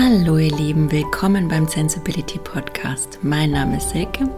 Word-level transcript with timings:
Hallo 0.00 0.38
ihr 0.38 0.54
Lieben, 0.54 0.92
willkommen 0.92 1.48
beim 1.48 1.66
Sensibility 1.66 2.38
Podcast. 2.38 3.18
Mein 3.22 3.50
Name 3.50 3.78
ist 3.78 3.90
Silke. 3.90 4.30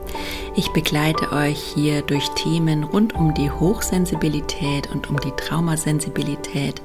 Ich 0.56 0.72
begleite 0.72 1.32
euch 1.32 1.60
hier 1.74 2.00
durch 2.00 2.26
Themen 2.30 2.82
rund 2.82 3.14
um 3.14 3.34
die 3.34 3.50
Hochsensibilität 3.50 4.90
und 4.90 5.10
um 5.10 5.20
die 5.20 5.32
Traumasensibilität. 5.32 6.80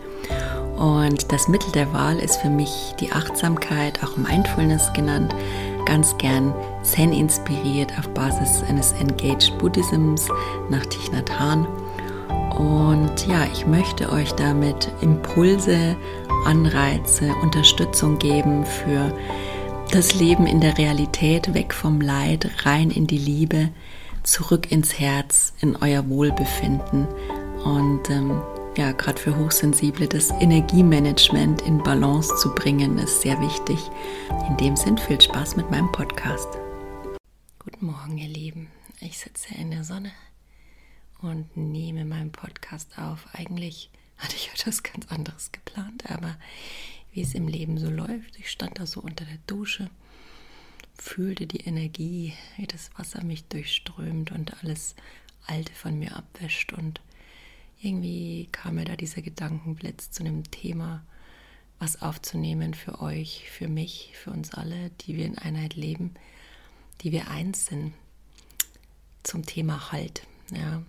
Und 0.76 1.32
das 1.32 1.48
Mittel 1.48 1.72
der 1.72 1.94
Wahl 1.94 2.20
ist 2.20 2.42
für 2.42 2.50
mich 2.50 2.94
die 3.00 3.14
Achtsamkeit, 3.14 4.04
auch 4.04 4.18
Mindfulness 4.18 4.92
genannt, 4.92 5.34
ganz 5.86 6.18
gern 6.18 6.54
Zen 6.84 7.14
inspiriert 7.14 7.98
auf 7.98 8.10
Basis 8.10 8.62
eines 8.68 8.92
Engaged 8.92 9.58
Buddhisms 9.58 10.28
nach 10.70 10.86
Thich 10.88 11.14
Nhat 11.14 11.40
Hanh. 11.40 11.66
Und 12.58 13.26
ja, 13.28 13.46
ich 13.54 13.66
möchte 13.66 14.12
euch 14.12 14.34
damit 14.34 14.92
Impulse, 15.00 15.96
Anreize, 16.46 17.34
Unterstützung 17.42 18.20
geben 18.20 18.66
für 18.66 19.12
das 19.92 20.14
Leben 20.14 20.48
in 20.48 20.62
der 20.62 20.78
Realität, 20.78 21.54
weg 21.54 21.74
vom 21.74 22.02
Leid, 22.02 22.50
rein 22.66 22.92
in 22.92 23.08
die 23.08 23.18
Liebe, 23.18 23.70
zurück 24.24 24.72
ins 24.72 25.00
Herz, 25.00 25.54
in 25.62 25.76
euer 25.76 26.08
Wohlbefinden. 26.08 27.08
Und 27.64 28.10
ähm, 28.10 28.42
ja, 28.78 28.92
gerade 28.92 29.20
für 29.20 29.36
Hochsensible 29.38 30.08
das 30.08 30.32
Energiemanagement 30.32 31.62
in 31.64 31.80
Balance 31.80 32.36
zu 32.38 32.54
bringen, 32.54 32.98
ist 33.00 33.22
sehr 33.22 33.40
wichtig. 33.42 33.80
In 34.48 34.58
dem 34.58 34.76
Sinn 34.76 34.98
viel 34.98 35.20
Spaß 35.20 35.56
mit 35.56 35.72
meinem 35.72 35.92
Podcast. 35.92 36.50
Guten 37.60 37.88
Morgen, 37.88 38.18
ihr 38.18 38.30
Lieben. 38.30 38.68
Ich 39.00 39.18
sitze 39.18 39.54
in 39.56 39.72
der 39.72 39.84
Sonne 39.84 40.12
und 41.22 41.56
nehme 41.58 42.06
meinen 42.06 42.32
Podcast 42.32 42.98
auf. 42.98 43.26
Eigentlich 43.34 43.90
hatte 44.18 44.36
ich 44.36 44.50
etwas 44.54 44.84
ganz 44.84 45.08
anderes 45.12 45.52
geplant, 45.52 46.04
aber 46.10 46.35
wie 47.16 47.22
es 47.22 47.34
im 47.34 47.48
Leben 47.48 47.78
so 47.78 47.90
läuft, 47.90 48.38
ich 48.38 48.52
stand 48.52 48.78
da 48.78 48.86
so 48.86 49.00
unter 49.00 49.24
der 49.24 49.38
Dusche, 49.48 49.90
fühlte 50.98 51.48
die 51.48 51.62
Energie, 51.62 52.34
wie 52.58 52.68
das 52.68 52.92
Wasser 52.98 53.24
mich 53.24 53.46
durchströmt 53.46 54.34
und 54.34 54.62
alles 54.62 54.96
Alte 55.48 55.74
von 55.74 55.98
mir 55.98 56.14
abwäscht 56.18 56.74
und 56.74 57.00
irgendwie 57.82 58.50
kam 58.52 58.76
mir 58.76 58.84
da 58.84 58.98
dieser 58.98 59.22
Gedankenblitz 59.22 60.12
zu 60.12 60.24
einem 60.24 60.44
Thema, 60.52 61.06
was 61.80 62.02
aufzunehmen 62.02 62.74
für 62.74 63.02
euch, 63.02 63.50
für 63.50 63.70
mich, 63.70 64.12
für 64.22 64.32
uns 64.32 64.54
alle, 64.54 64.90
die 65.02 65.16
wir 65.16 65.26
in 65.26 65.38
Einheit 65.38 65.76
leben, 65.76 66.16
die 67.00 67.14
wir 67.14 67.30
eins 67.30 67.68
sind, 67.68 67.94
zum 69.24 69.46
Thema 69.46 69.94
Halt. 69.94 70.28
Ja, 70.52 70.84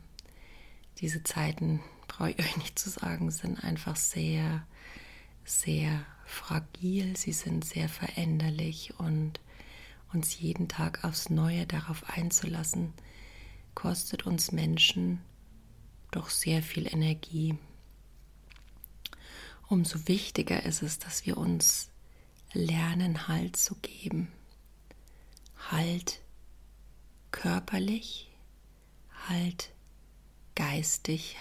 diese 0.98 1.22
Zeiten, 1.22 1.80
brauche 2.08 2.30
ich 2.30 2.38
euch 2.40 2.56
nicht 2.56 2.78
zu 2.80 2.90
sagen, 2.90 3.30
sind 3.30 3.62
einfach 3.62 3.94
sehr, 3.94 4.66
sehr 5.44 6.04
fragil, 6.26 7.16
sie 7.16 7.32
sind 7.32 7.64
sehr 7.64 7.88
veränderlich 7.88 8.94
und 8.98 9.40
uns 10.12 10.38
jeden 10.38 10.68
Tag 10.68 11.04
aufs 11.04 11.30
Neue 11.30 11.66
darauf 11.66 12.08
einzulassen, 12.10 12.92
kostet 13.74 14.26
uns 14.26 14.52
Menschen 14.52 15.20
doch 16.10 16.30
sehr 16.30 16.62
viel 16.62 16.86
Energie. 16.92 17.58
Umso 19.68 20.06
wichtiger 20.06 20.62
ist 20.62 20.82
es, 20.82 20.98
dass 20.98 21.26
wir 21.26 21.36
uns 21.36 21.90
lernen, 22.52 23.28
Halt 23.28 23.56
zu 23.56 23.74
geben. 23.76 24.28
Halt 25.70 26.20
körperlich, 27.30 28.30
Halt 29.28 29.72
geistig, 30.54 31.36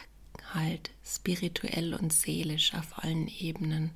halt 0.54 0.92
spirituell 1.04 1.94
und 1.94 2.12
seelisch 2.12 2.74
auf 2.74 3.04
allen 3.04 3.28
Ebenen. 3.28 3.92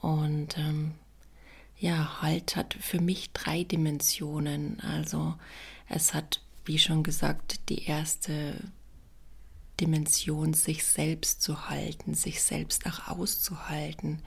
Und 0.00 0.56
ähm, 0.58 0.94
ja, 1.78 2.22
Halt 2.22 2.56
hat 2.56 2.74
für 2.74 3.00
mich 3.00 3.30
drei 3.32 3.64
Dimensionen. 3.64 4.80
Also 4.80 5.34
es 5.88 6.14
hat, 6.14 6.42
wie 6.64 6.78
schon 6.78 7.02
gesagt, 7.02 7.68
die 7.68 7.84
erste 7.84 8.56
Dimension, 9.80 10.54
sich 10.54 10.84
selbst 10.84 11.42
zu 11.42 11.68
halten, 11.68 12.14
sich 12.14 12.42
selbst 12.42 12.86
auch 12.86 13.08
auszuhalten, 13.08 14.22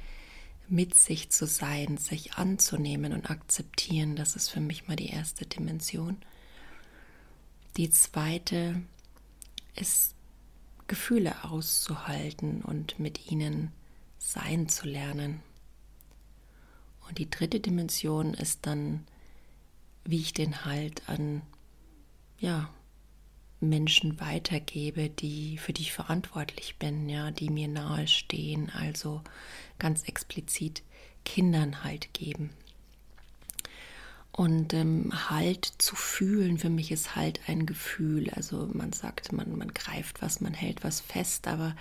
mit 0.69 0.95
sich 0.95 1.29
zu 1.29 1.45
sein, 1.45 1.97
sich 1.97 2.35
anzunehmen 2.35 3.12
und 3.12 3.29
akzeptieren. 3.29 4.16
Das 4.16 4.38
ist 4.38 4.50
für 4.50 4.62
mich 4.62 4.88
mal 4.88 4.95
die 4.95 5.09
erste 5.09 5.45
Dimension. 5.45 6.18
Die 7.75 7.90
zweite 7.90 8.81
ist 9.75 10.16
Gefühle 10.88 11.44
auszuhalten 11.44 12.62
und 12.62 13.00
mit 13.00 13.29
ihnen 13.29 13.72
sein 14.18 14.69
zu 14.69 14.88
lernen. 14.88 15.41
Und 17.11 17.17
die 17.17 17.29
dritte 17.29 17.59
Dimension 17.59 18.33
ist 18.33 18.66
dann, 18.66 19.05
wie 20.05 20.22
ich 20.22 20.31
den 20.31 20.63
Halt 20.63 21.01
an 21.09 21.41
ja, 22.39 22.69
Menschen 23.59 24.22
weitergebe, 24.22 25.09
die 25.09 25.57
für 25.57 25.73
die 25.73 25.81
ich 25.81 25.91
verantwortlich 25.91 26.77
bin, 26.77 27.09
ja, 27.09 27.31
die 27.31 27.50
mir 27.50 27.67
nahe 27.67 28.07
stehen, 28.07 28.69
also 28.69 29.21
ganz 29.77 30.03
explizit 30.03 30.83
Kindern 31.25 31.83
Halt 31.83 32.13
geben. 32.13 32.51
Und 34.31 34.73
ähm, 34.73 35.11
Halt 35.29 35.66
zu 35.66 35.97
fühlen, 35.97 36.59
für 36.59 36.69
mich 36.69 36.94
ist 36.94 37.17
Halt 37.17 37.41
ein 37.47 37.66
Gefühl. 37.66 38.29
Also 38.29 38.69
man 38.71 38.94
sagt, 38.94 39.33
man, 39.33 39.57
man 39.57 39.73
greift 39.73 40.21
was, 40.21 40.39
man 40.39 40.53
hält 40.53 40.85
was 40.85 41.01
fest, 41.01 41.50
aber 41.50 41.75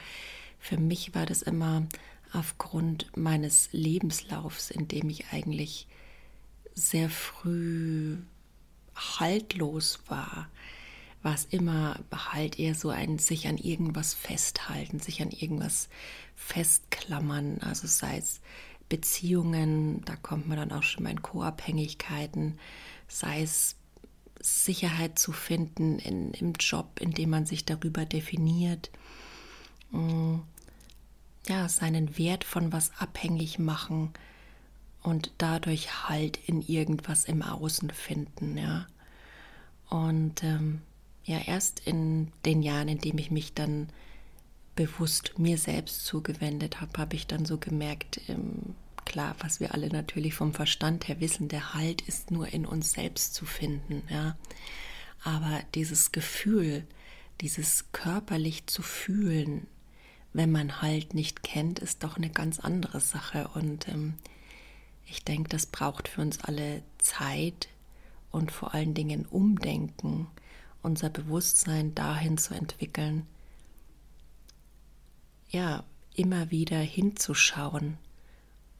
für 0.58 0.76
mich 0.76 1.14
war 1.14 1.24
das 1.24 1.42
immer 1.42 1.86
aufgrund 2.32 3.16
meines 3.16 3.68
Lebenslaufs, 3.72 4.70
in 4.70 4.88
dem 4.88 5.08
ich 5.10 5.32
eigentlich 5.32 5.86
sehr 6.74 7.10
früh 7.10 8.18
haltlos 8.94 10.00
war, 10.06 10.48
war 11.22 11.34
es 11.34 11.44
immer 11.46 12.00
halt 12.12 12.58
eher 12.58 12.74
so 12.74 12.88
ein 12.88 13.18
sich 13.18 13.46
an 13.46 13.58
irgendwas 13.58 14.14
festhalten, 14.14 15.00
sich 15.00 15.20
an 15.20 15.30
irgendwas 15.30 15.88
festklammern, 16.34 17.58
also 17.60 17.86
sei 17.86 18.16
es 18.16 18.40
Beziehungen, 18.88 20.02
da 20.04 20.16
kommt 20.16 20.48
man 20.48 20.56
dann 20.56 20.72
auch 20.72 20.82
schon 20.82 21.04
mal 21.04 21.10
in 21.10 21.22
Co-Abhängigkeiten, 21.22 22.58
sei 23.06 23.42
es 23.42 23.76
Sicherheit 24.40 25.18
zu 25.18 25.32
finden 25.32 25.98
in, 25.98 26.32
im 26.32 26.54
Job, 26.54 26.98
in 27.00 27.12
dem 27.12 27.30
man 27.30 27.44
sich 27.44 27.66
darüber 27.66 28.06
definiert, 28.06 28.90
mm, 29.90 30.36
ja, 31.48 31.68
seinen 31.68 32.18
Wert 32.18 32.44
von 32.44 32.72
was 32.72 32.92
abhängig 32.98 33.58
machen 33.58 34.12
und 35.02 35.32
dadurch 35.38 36.08
halt 36.08 36.38
in 36.46 36.62
irgendwas 36.62 37.24
im 37.24 37.42
Außen 37.42 37.90
finden, 37.90 38.58
ja. 38.58 38.86
Und 39.88 40.44
ähm, 40.44 40.82
ja, 41.24 41.38
erst 41.38 41.80
in 41.80 42.32
den 42.44 42.62
Jahren, 42.62 42.88
in 42.88 42.98
dem 42.98 43.18
ich 43.18 43.30
mich 43.30 43.54
dann 43.54 43.88
bewusst 44.76 45.38
mir 45.38 45.58
selbst 45.58 46.06
zugewendet 46.06 46.80
habe, 46.80 46.98
habe 46.98 47.16
ich 47.16 47.26
dann 47.26 47.44
so 47.44 47.58
gemerkt, 47.58 48.20
ähm, 48.28 48.74
klar, 49.04 49.34
was 49.40 49.60
wir 49.60 49.74
alle 49.74 49.88
natürlich 49.88 50.34
vom 50.34 50.54
Verstand 50.54 51.08
her 51.08 51.20
wissen, 51.20 51.48
der 51.48 51.74
Halt 51.74 52.02
ist 52.02 52.30
nur 52.30 52.48
in 52.48 52.64
uns 52.64 52.92
selbst 52.92 53.34
zu 53.34 53.46
finden, 53.46 54.02
ja. 54.08 54.36
Aber 55.22 55.60
dieses 55.74 56.12
Gefühl, 56.12 56.86
dieses 57.40 57.92
körperlich 57.92 58.66
zu 58.66 58.82
fühlen, 58.82 59.66
wenn 60.32 60.50
man 60.50 60.80
Halt 60.80 61.14
nicht 61.14 61.42
kennt, 61.42 61.78
ist 61.78 62.04
doch 62.04 62.16
eine 62.16 62.30
ganz 62.30 62.60
andere 62.60 63.00
Sache. 63.00 63.48
Und 63.54 63.88
ähm, 63.88 64.14
ich 65.06 65.24
denke, 65.24 65.48
das 65.48 65.66
braucht 65.66 66.08
für 66.08 66.20
uns 66.20 66.40
alle 66.40 66.82
Zeit 66.98 67.68
und 68.30 68.52
vor 68.52 68.74
allen 68.74 68.94
Dingen 68.94 69.26
Umdenken, 69.26 70.28
unser 70.82 71.10
Bewusstsein 71.10 71.94
dahin 71.94 72.38
zu 72.38 72.54
entwickeln, 72.54 73.26
ja, 75.50 75.84
immer 76.14 76.50
wieder 76.50 76.78
hinzuschauen 76.78 77.98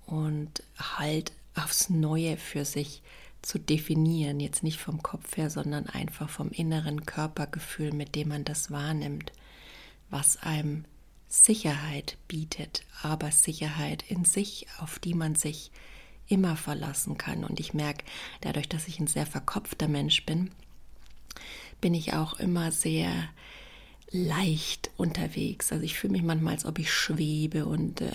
und 0.07 0.63
halt 0.79 1.33
aufs 1.55 1.91
Neue 1.91 2.37
für 2.37 2.65
sich 2.65 3.03
zu 3.43 3.59
definieren, 3.59 4.41
jetzt 4.41 4.63
nicht 4.63 4.79
vom 4.79 5.03
Kopf 5.03 5.37
her, 5.37 5.51
sondern 5.51 5.87
einfach 5.87 6.29
vom 6.29 6.51
inneren 6.51 7.07
Körpergefühl, 7.07 7.93
mit 7.93 8.15
dem 8.15 8.29
man 8.29 8.45
das 8.45 8.71
wahrnimmt, 8.71 9.33
was 10.11 10.37
einem 10.37 10.85
Sicherheit 11.33 12.19
bietet, 12.27 12.85
aber 13.03 13.31
Sicherheit 13.31 14.05
in 14.09 14.25
sich, 14.25 14.67
auf 14.79 14.99
die 14.99 15.15
man 15.15 15.37
sich 15.37 15.71
immer 16.27 16.57
verlassen 16.57 17.17
kann. 17.19 17.45
Und 17.45 17.61
ich 17.61 17.73
merke, 17.73 18.05
dadurch, 18.41 18.69
dass 18.69 18.89
ich 18.89 18.99
ein 18.99 19.07
sehr 19.07 19.27
verkopfter 19.27 19.87
Mensch 19.87 20.27
bin, 20.27 20.51
bin 21.81 21.95
ich 21.95 22.15
auch 22.15 22.39
immer 22.41 22.73
sehr 22.73 23.29
leicht 24.13 24.91
unterwegs. 24.97 25.73
Also 25.73 25.85
ich 25.85 25.95
fühle 25.97 26.13
mich 26.13 26.23
manchmal, 26.23 26.55
als 26.55 26.65
ob 26.65 26.79
ich 26.79 26.93
schwebe 26.93 27.67
und 27.67 28.01
äh, 28.01 28.11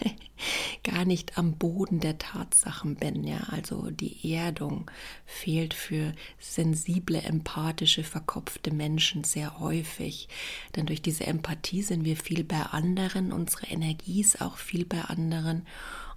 gar 0.84 1.04
nicht 1.04 1.36
am 1.36 1.56
Boden 1.58 2.00
der 2.00 2.18
Tatsachen 2.18 2.96
bin. 2.96 3.24
Ja, 3.24 3.40
also 3.50 3.90
die 3.90 4.32
Erdung 4.32 4.90
fehlt 5.26 5.74
für 5.74 6.14
sensible, 6.38 7.20
empathische, 7.20 8.04
verkopfte 8.04 8.72
Menschen 8.72 9.24
sehr 9.24 9.60
häufig. 9.60 10.28
Denn 10.76 10.86
durch 10.86 11.02
diese 11.02 11.26
Empathie 11.26 11.82
sind 11.82 12.04
wir 12.04 12.16
viel 12.16 12.44
bei 12.44 12.62
anderen, 12.62 13.32
unsere 13.32 13.66
Energie 13.66 14.20
ist 14.20 14.40
auch 14.40 14.56
viel 14.56 14.86
bei 14.86 15.02
anderen 15.02 15.66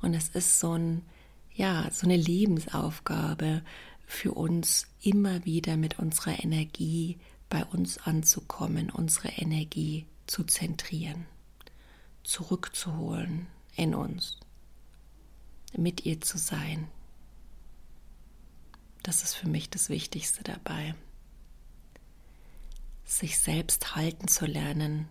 und 0.01 0.13
es 0.13 0.29
ist 0.29 0.59
so 0.59 0.73
ein 0.73 1.01
ja, 1.57 1.89
so 1.91 2.05
eine 2.05 2.15
Lebensaufgabe 2.15 3.63
für 4.05 4.31
uns, 4.31 4.87
immer 5.01 5.43
wieder 5.43 5.75
mit 5.75 5.97
unserer 5.97 6.43
Energie 6.43 7.17
bei 7.49 7.63
uns 7.65 7.97
anzukommen, 7.97 8.89
unsere 8.89 9.29
Energie 9.29 10.05
zu 10.25 10.43
zentrieren, 10.43 11.25
zurückzuholen 12.23 13.47
in 13.75 13.95
uns, 13.95 14.37
mit 15.75 16.05
ihr 16.05 16.19
zu 16.21 16.37
sein. 16.37 16.87
Das 19.03 19.23
ist 19.23 19.35
für 19.35 19.47
mich 19.47 19.69
das 19.69 19.89
Wichtigste 19.89 20.43
dabei. 20.43 20.95
Sich 23.05 23.39
selbst 23.39 23.95
halten 23.95 24.27
zu 24.27 24.45
lernen 24.45 25.07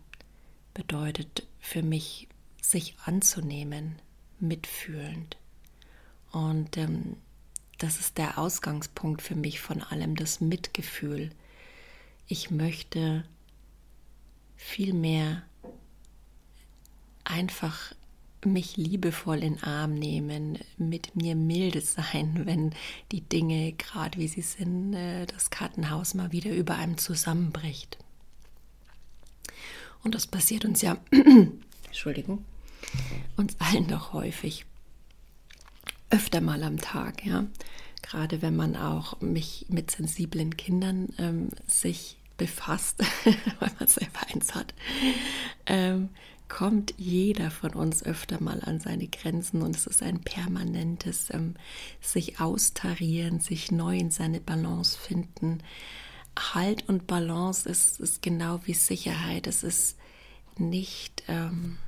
bedeutet 0.74 1.46
für 1.58 1.82
mich, 1.82 2.28
sich 2.60 2.94
anzunehmen, 3.04 3.96
mitfühlend. 4.38 5.38
Und 6.30 6.76
ähm, 6.76 7.16
das 7.78 7.98
ist 7.98 8.18
der 8.18 8.38
Ausgangspunkt 8.38 9.22
für 9.22 9.34
mich 9.34 9.60
von 9.60 9.82
allem, 9.82 10.16
das 10.16 10.40
Mitgefühl. 10.40 11.30
Ich 12.28 12.50
möchte 12.50 13.24
viel 14.56 14.92
mehr 14.92 15.42
einfach 17.24 17.94
mich 18.44 18.76
liebevoll 18.76 19.42
in 19.42 19.62
Arm 19.62 19.94
nehmen, 19.94 20.58
mit 20.78 21.16
mir 21.16 21.34
milde 21.34 21.80
sein, 21.80 22.42
wenn 22.46 22.74
die 23.12 23.20
Dinge, 23.20 23.72
gerade 23.72 24.18
wie 24.18 24.28
sie 24.28 24.42
sind, 24.42 24.94
äh, 24.94 25.26
das 25.26 25.50
Kartenhaus 25.50 26.14
mal 26.14 26.32
wieder 26.32 26.52
über 26.52 26.76
einem 26.76 26.98
zusammenbricht. 26.98 27.98
Und 30.02 30.14
das 30.14 30.26
passiert 30.26 30.64
uns 30.64 30.82
ja, 30.82 30.96
Entschuldigung, 31.86 32.44
uns 33.36 33.56
allen 33.60 33.88
doch 33.88 34.12
häufig, 34.12 34.64
öfter 36.10 36.40
mal 36.40 36.62
am 36.62 36.78
Tag, 36.78 37.24
ja. 37.26 37.46
Gerade 38.08 38.42
wenn 38.42 38.54
man 38.54 38.76
auch 38.76 39.20
mich 39.20 39.66
mit 39.68 39.90
sensiblen 39.90 40.56
Kindern 40.56 41.08
ähm, 41.18 41.48
sich 41.66 42.18
befasst, 42.36 43.00
weil 43.60 43.70
man 43.78 43.88
selber 43.88 44.20
eins 44.32 44.54
hat, 44.54 44.74
ähm, 45.66 46.10
kommt 46.48 46.94
jeder 46.96 47.50
von 47.50 47.72
uns 47.72 48.04
öfter 48.04 48.40
mal 48.40 48.62
an 48.62 48.78
seine 48.78 49.08
Grenzen 49.08 49.62
und 49.62 49.74
es 49.74 49.86
ist 49.86 50.02
ein 50.02 50.20
permanentes 50.20 51.28
ähm, 51.30 51.54
sich 52.00 52.40
austarieren, 52.40 53.40
sich 53.40 53.72
neu 53.72 53.96
in 53.96 54.10
seine 54.10 54.40
Balance 54.40 54.96
finden. 54.96 55.62
Halt 56.54 56.88
und 56.88 57.06
Balance 57.06 57.68
ist, 57.68 57.98
ist 57.98 58.22
genau 58.22 58.60
wie 58.64 58.74
Sicherheit. 58.74 59.46
Es 59.46 59.64
ist 59.64 59.96
nicht, 60.58 61.24
ähm, 61.26 61.78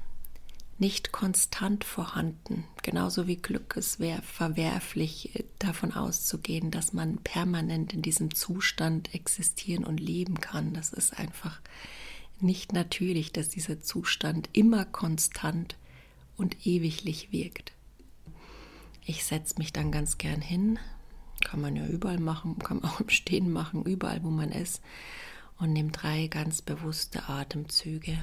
nicht 0.79 1.13
konstant 1.13 1.85
vorhanden. 1.85 2.65
Genauso 2.83 3.27
wie 3.27 3.37
Glück. 3.37 3.77
Es 3.77 3.99
wäre 3.99 4.23
verwerflich, 4.23 5.35
äh, 5.35 5.45
davon 5.59 5.93
auszugehen, 5.93 6.71
dass 6.71 6.93
man 6.93 7.19
permanent 7.19 7.93
in 7.93 8.03
diesem 8.03 8.35
Zustand 8.35 9.15
existieren 9.15 9.85
und 9.85 9.99
leben 9.99 10.41
kann. 10.41 10.75
Das 10.75 10.93
ist 10.93 11.19
einfach 11.19 11.61
nicht 12.41 12.73
natürlich, 12.73 13.33
dass 13.33 13.49
dieser 13.49 13.81
Zustand 13.81 14.49
immer 14.53 14.85
konstant 14.85 15.77
und 16.37 16.67
ewiglich 16.67 17.33
wirkt. 17.33 17.73
Ich 19.05 19.25
setze 19.25 19.57
mich 19.59 19.73
dann 19.73 19.91
ganz 19.91 20.19
gern 20.19 20.41
hin, 20.41 20.79
kann 21.45 21.61
man 21.61 21.75
ja 21.77 21.87
überall 21.87 22.21
machen, 22.21 22.59
kann 22.65 22.81
man 22.81 22.91
auch 22.91 23.01
im 23.01 23.09
Stehen 23.09 23.51
machen, 23.51 23.85
überall, 23.85 24.23
wo 24.23 24.31
man 24.31 24.53
ist, 24.53 24.83
und 25.59 25.73
nehme 25.73 25.91
drei 25.91 26.29
ganz 26.29 26.63
bewusste 26.63 27.29
Atemzüge. 27.29 28.17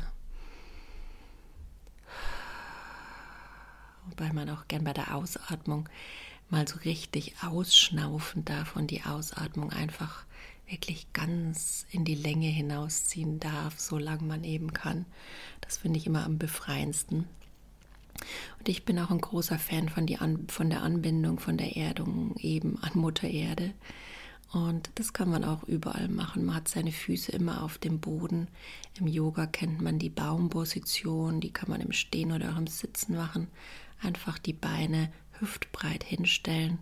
Wobei 4.10 4.32
man 4.34 4.50
auch 4.50 4.68
gern 4.68 4.84
bei 4.84 4.94
der 4.94 5.16
Ausatmung 5.16 5.90
mal 6.50 6.68
so 6.68 6.78
richtig 6.80 7.36
ausschnaufen 7.42 8.46
darf 8.46 8.76
und 8.76 8.92
die 8.92 9.04
Ausatmung 9.04 9.72
einfach 9.72 10.26
wirklich 10.68 11.12
ganz 11.14 11.86
in 11.92 12.06
die 12.06 12.16
Länge 12.16 12.48
hinausziehen 12.48 13.40
darf, 13.40 13.80
solange 13.80 14.24
man 14.24 14.44
eben 14.44 14.74
kann. 14.74 15.06
Das 15.62 15.78
finde 15.78 16.00
ich 16.00 16.08
immer 16.08 16.24
am 16.24 16.38
befreiendsten. 16.38 17.28
Und 18.60 18.70
ich 18.70 18.86
bin 18.86 18.98
auch 19.00 19.12
ein 19.12 19.22
großer 19.22 19.60
Fan 19.60 19.90
von, 19.90 20.06
die 20.06 20.18
an, 20.18 20.48
von 20.48 20.70
der 20.70 20.82
Anbindung, 20.82 21.40
von 21.40 21.58
der 21.58 21.76
Erdung 21.76 22.36
eben 22.38 22.82
an 22.82 22.92
Mutter 22.96 23.28
Erde. 23.28 23.74
Und 24.52 24.90
das 24.96 25.12
kann 25.12 25.30
man 25.30 25.44
auch 25.44 25.64
überall 25.64 26.08
machen. 26.08 26.46
Man 26.46 26.56
hat 26.56 26.68
seine 26.68 26.92
Füße 26.92 27.32
immer 27.32 27.64
auf 27.64 27.78
dem 27.78 28.00
Boden. 28.00 28.48
Im 28.98 29.08
Yoga 29.08 29.48
kennt 29.48 29.82
man 29.82 30.00
die 30.00 30.10
Baumposition, 30.10 31.42
die 31.42 31.52
kann 31.52 31.70
man 31.70 31.82
im 31.82 31.92
Stehen 31.92 32.32
oder 32.32 32.54
auch 32.54 32.58
im 32.58 32.68
Sitzen 32.68 33.16
machen. 33.16 33.48
Einfach 34.02 34.38
die 34.38 34.54
Beine 34.54 35.12
hüftbreit 35.40 36.04
hinstellen 36.04 36.80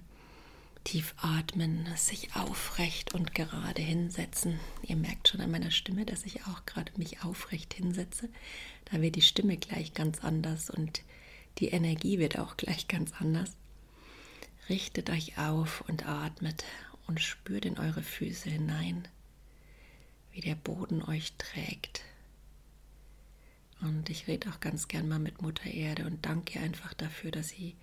Tief 0.83 1.15
atmen, 1.17 1.87
sich 1.95 2.35
aufrecht 2.35 3.13
und 3.13 3.33
gerade 3.33 3.81
hinsetzen. 3.81 4.59
Ihr 4.81 4.97
merkt 4.97 5.29
schon 5.29 5.39
an 5.39 5.51
meiner 5.51 5.71
Stimme, 5.71 6.05
dass 6.05 6.25
ich 6.25 6.45
auch 6.45 6.65
gerade 6.65 6.91
mich 6.97 7.23
aufrecht 7.23 7.73
hinsetze. 7.73 8.29
Da 8.85 9.01
wird 9.01 9.15
die 9.15 9.21
Stimme 9.21 9.55
gleich 9.55 9.93
ganz 9.93 10.23
anders 10.23 10.69
und 10.69 11.01
die 11.59 11.69
Energie 11.69 12.19
wird 12.19 12.37
auch 12.37 12.57
gleich 12.57 12.89
ganz 12.89 13.13
anders. 13.19 13.51
Richtet 14.67 15.09
euch 15.09 15.37
auf 15.37 15.81
und 15.87 16.05
atmet 16.05 16.65
und 17.07 17.21
spürt 17.21 17.63
in 17.63 17.79
eure 17.79 18.03
Füße 18.03 18.49
hinein, 18.49 19.07
wie 20.31 20.41
der 20.41 20.55
Boden 20.55 21.01
euch 21.01 21.33
trägt. 21.37 22.03
Und 23.83 24.09
ich 24.09 24.27
rede 24.27 24.49
auch 24.49 24.61
ganz 24.61 24.87
gern 24.87 25.09
mal 25.09 25.19
mit 25.19 25.41
Mutter 25.41 25.69
Erde 25.69 26.05
und 26.05 26.25
danke 26.25 26.59
einfach 26.59 26.93
dafür, 26.93 27.31
dass 27.31 27.49
sie 27.49 27.75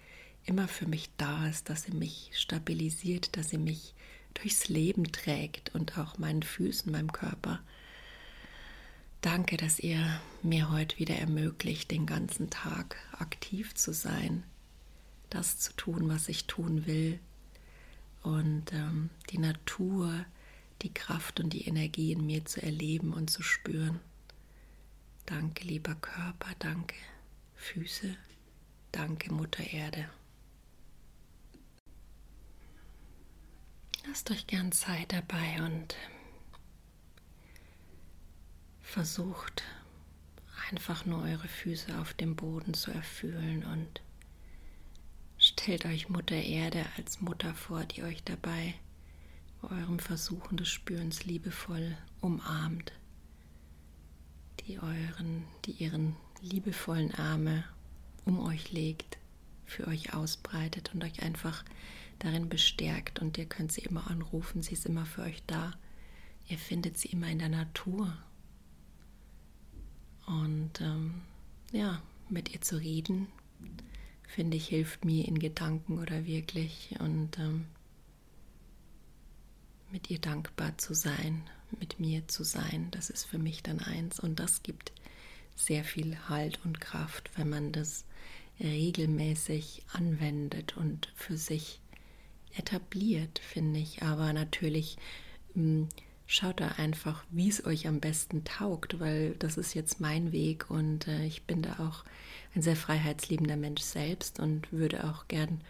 immer 0.47 0.67
für 0.67 0.87
mich 0.87 1.11
da 1.19 1.47
ist, 1.47 1.69
dass 1.69 1.83
sie 1.83 1.93
mich 1.93 2.31
stabilisiert, 2.33 3.37
dass 3.37 3.51
sie 3.51 3.59
mich 3.59 3.95
durchs 4.35 4.69
Leben 4.69 5.13
trägt 5.13 5.75
und 5.75 5.99
auch 5.99 6.17
meinen 6.17 6.43
Füßen, 6.43 6.91
meinem 6.91 7.13
Körper. 7.13 7.61
Danke, 9.21 9.59
dass 9.59 9.79
ihr 9.79 10.21
mir 10.43 10.71
heute 10.71 10.99
wieder 10.99 11.17
ermöglicht, 11.17 11.91
den 11.91 12.07
ganzen 12.07 12.49
Tag 12.49 12.97
aktiv 13.19 13.75
zu 13.75 13.93
sein, 13.93 14.45
das 15.29 15.59
zu 15.59 15.75
tun, 15.75 16.09
was 16.09 16.31
ich 16.31 16.47
tun 16.47 16.87
will 16.87 17.21
und 18.23 18.73
ähm, 18.73 19.11
die 19.29 19.39
Natur, 19.39 20.25
die 20.81 20.95
Kraft 20.95 21.41
und 21.41 21.53
die 21.53 21.67
Energie 21.67 22.13
in 22.13 22.25
mir 22.25 22.47
zu 22.47 22.63
erleben 22.63 23.13
und 23.13 23.29
zu 23.29 23.43
spüren. 23.43 24.01
Danke, 25.31 25.63
lieber 25.63 25.95
Körper, 25.95 26.57
danke, 26.59 26.97
Füße, 27.55 28.17
danke, 28.91 29.33
Mutter 29.33 29.63
Erde. 29.63 30.11
Lasst 34.09 34.29
euch 34.33 34.49
gern 34.49 34.73
Zeit 34.73 35.13
dabei 35.13 35.63
und 35.63 35.95
versucht 38.81 39.63
einfach 40.73 41.07
nur 41.07 41.23
eure 41.23 41.47
Füße 41.47 41.97
auf 42.01 42.13
dem 42.13 42.35
Boden 42.35 42.75
zu 42.75 42.91
erfüllen 42.91 43.65
und 43.65 44.03
stellt 45.39 45.85
euch 45.85 46.09
Mutter 46.09 46.43
Erde 46.43 46.85
als 46.97 47.21
Mutter 47.21 47.55
vor, 47.55 47.85
die 47.85 48.03
euch 48.03 48.25
dabei 48.25 48.75
bei 49.63 49.81
eurem 49.81 50.01
Versuchen 50.01 50.57
des 50.57 50.71
Spürens 50.71 51.25
liebevoll 51.25 51.97
umarmt, 52.21 52.93
die 54.67 54.79
euren, 54.79 55.45
die 55.65 55.73
ihren 55.73 56.17
liebevollen 56.41 57.15
Arme 57.15 57.65
um 58.25 58.41
euch 58.41 58.73
legt, 58.73 59.19
für 59.65 59.87
euch 59.87 60.15
ausbreitet 60.15 60.91
und 60.95 61.05
euch 61.05 61.23
einfach 61.23 61.65
darin 62.19 62.49
bestärkt 62.49 63.21
und 63.21 63.39
ihr 63.39 63.47
könnt 63.47 63.73
sie 63.73 63.83
immer 63.83 64.11
anrufen, 64.11 64.63
sie 64.63 64.73
ist 64.73 64.87
immer 64.87 65.07
für 65.07 65.23
euch 65.23 65.43
da. 65.47 65.73
Ihr 66.49 66.59
findet 66.59 66.99
sie 66.99 67.09
immer 67.09 67.29
in 67.29 67.39
der 67.39 67.49
Natur. 67.49 68.13
Und 70.27 70.81
ähm, 70.81 71.23
ja, 71.73 72.03
mit 72.29 72.53
ihr 72.53 72.61
zu 72.61 72.77
reden, 72.77 73.29
finde 74.29 74.57
ich, 74.57 74.69
hilft 74.69 75.05
mir 75.05 75.27
in 75.27 75.39
Gedanken 75.39 75.99
oder 75.99 76.27
wirklich 76.27 76.95
und 77.01 77.39
ähm, 77.39 77.67
mit 79.91 80.11
ihr 80.11 80.19
dankbar 80.19 80.77
zu 80.79 80.95
sein, 80.95 81.43
mit 81.79 82.01
mir 82.01 82.27
zu 82.29 82.45
sein, 82.45 82.89
das 82.91 83.11
ist 83.11 83.25
für 83.25 83.39
mich 83.39 83.63
dann 83.63 83.81
eins 83.81 84.21
und 84.21 84.41
das 84.41 84.63
gibt 84.63 84.93
sehr 85.55 85.85
viel 85.85 86.17
Halt 86.29 86.59
und 86.65 86.81
Kraft, 86.81 87.31
wenn 87.37 87.49
man 87.49 87.73
das 87.73 88.05
regelmäßig 88.61 89.83
anwendet 89.93 90.77
und 90.77 91.13
für 91.15 91.37
sich 91.37 91.81
etabliert, 92.57 93.39
finde 93.39 93.81
ich. 93.81 94.03
Aber 94.03 94.33
natürlich 94.33 94.97
mh, 95.55 95.63
hm, 95.63 95.89
schaut 96.27 96.61
da 96.61 96.69
einfach, 96.69 97.25
wie 97.31 97.49
es 97.49 97.65
euch 97.65 97.89
am 97.89 98.01
besten 98.01 98.45
taugt, 98.45 99.01
weil 99.01 99.35
das 99.39 99.57
ist 99.57 99.75
jetzt 99.75 100.01
mein 100.01 100.33
Weg 100.33 100.71
und 100.71 101.09
äh, 101.09 101.25
ich 101.25 101.43
bin 101.43 101.63
da 101.63 101.79
auch 101.81 102.05
ein 102.55 102.63
sehr 102.63 102.77
freiheitsliebender 102.77 103.57
Mensch 103.57 103.83
selbst 103.83 104.39
und 104.39 104.73
würde 104.73 105.05
auch 105.05 105.27
gern 105.29 105.61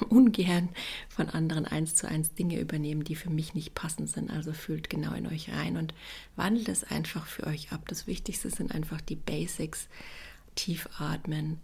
ungern 0.08 0.68
von 1.08 1.28
anderen 1.28 1.64
eins 1.64 1.94
zu 1.94 2.08
eins 2.08 2.34
Dinge 2.34 2.58
übernehmen, 2.58 3.04
die 3.04 3.16
für 3.16 3.30
mich 3.30 3.54
nicht 3.54 3.74
passend 3.74 4.08
sind. 4.08 4.30
Also 4.30 4.52
fühlt 4.52 4.90
genau 4.90 5.12
in 5.14 5.26
euch 5.26 5.50
rein 5.50 5.76
und 5.76 5.94
wandelt 6.36 6.68
es 6.68 6.84
einfach 6.84 7.26
für 7.26 7.46
euch 7.46 7.72
ab. 7.72 7.82
Das 7.88 8.06
Wichtigste 8.06 8.50
sind 8.50 8.72
einfach 8.72 9.00
die 9.00 9.16
Basics. 9.16 9.88
Tief 10.54 10.88
atmen, 10.98 11.58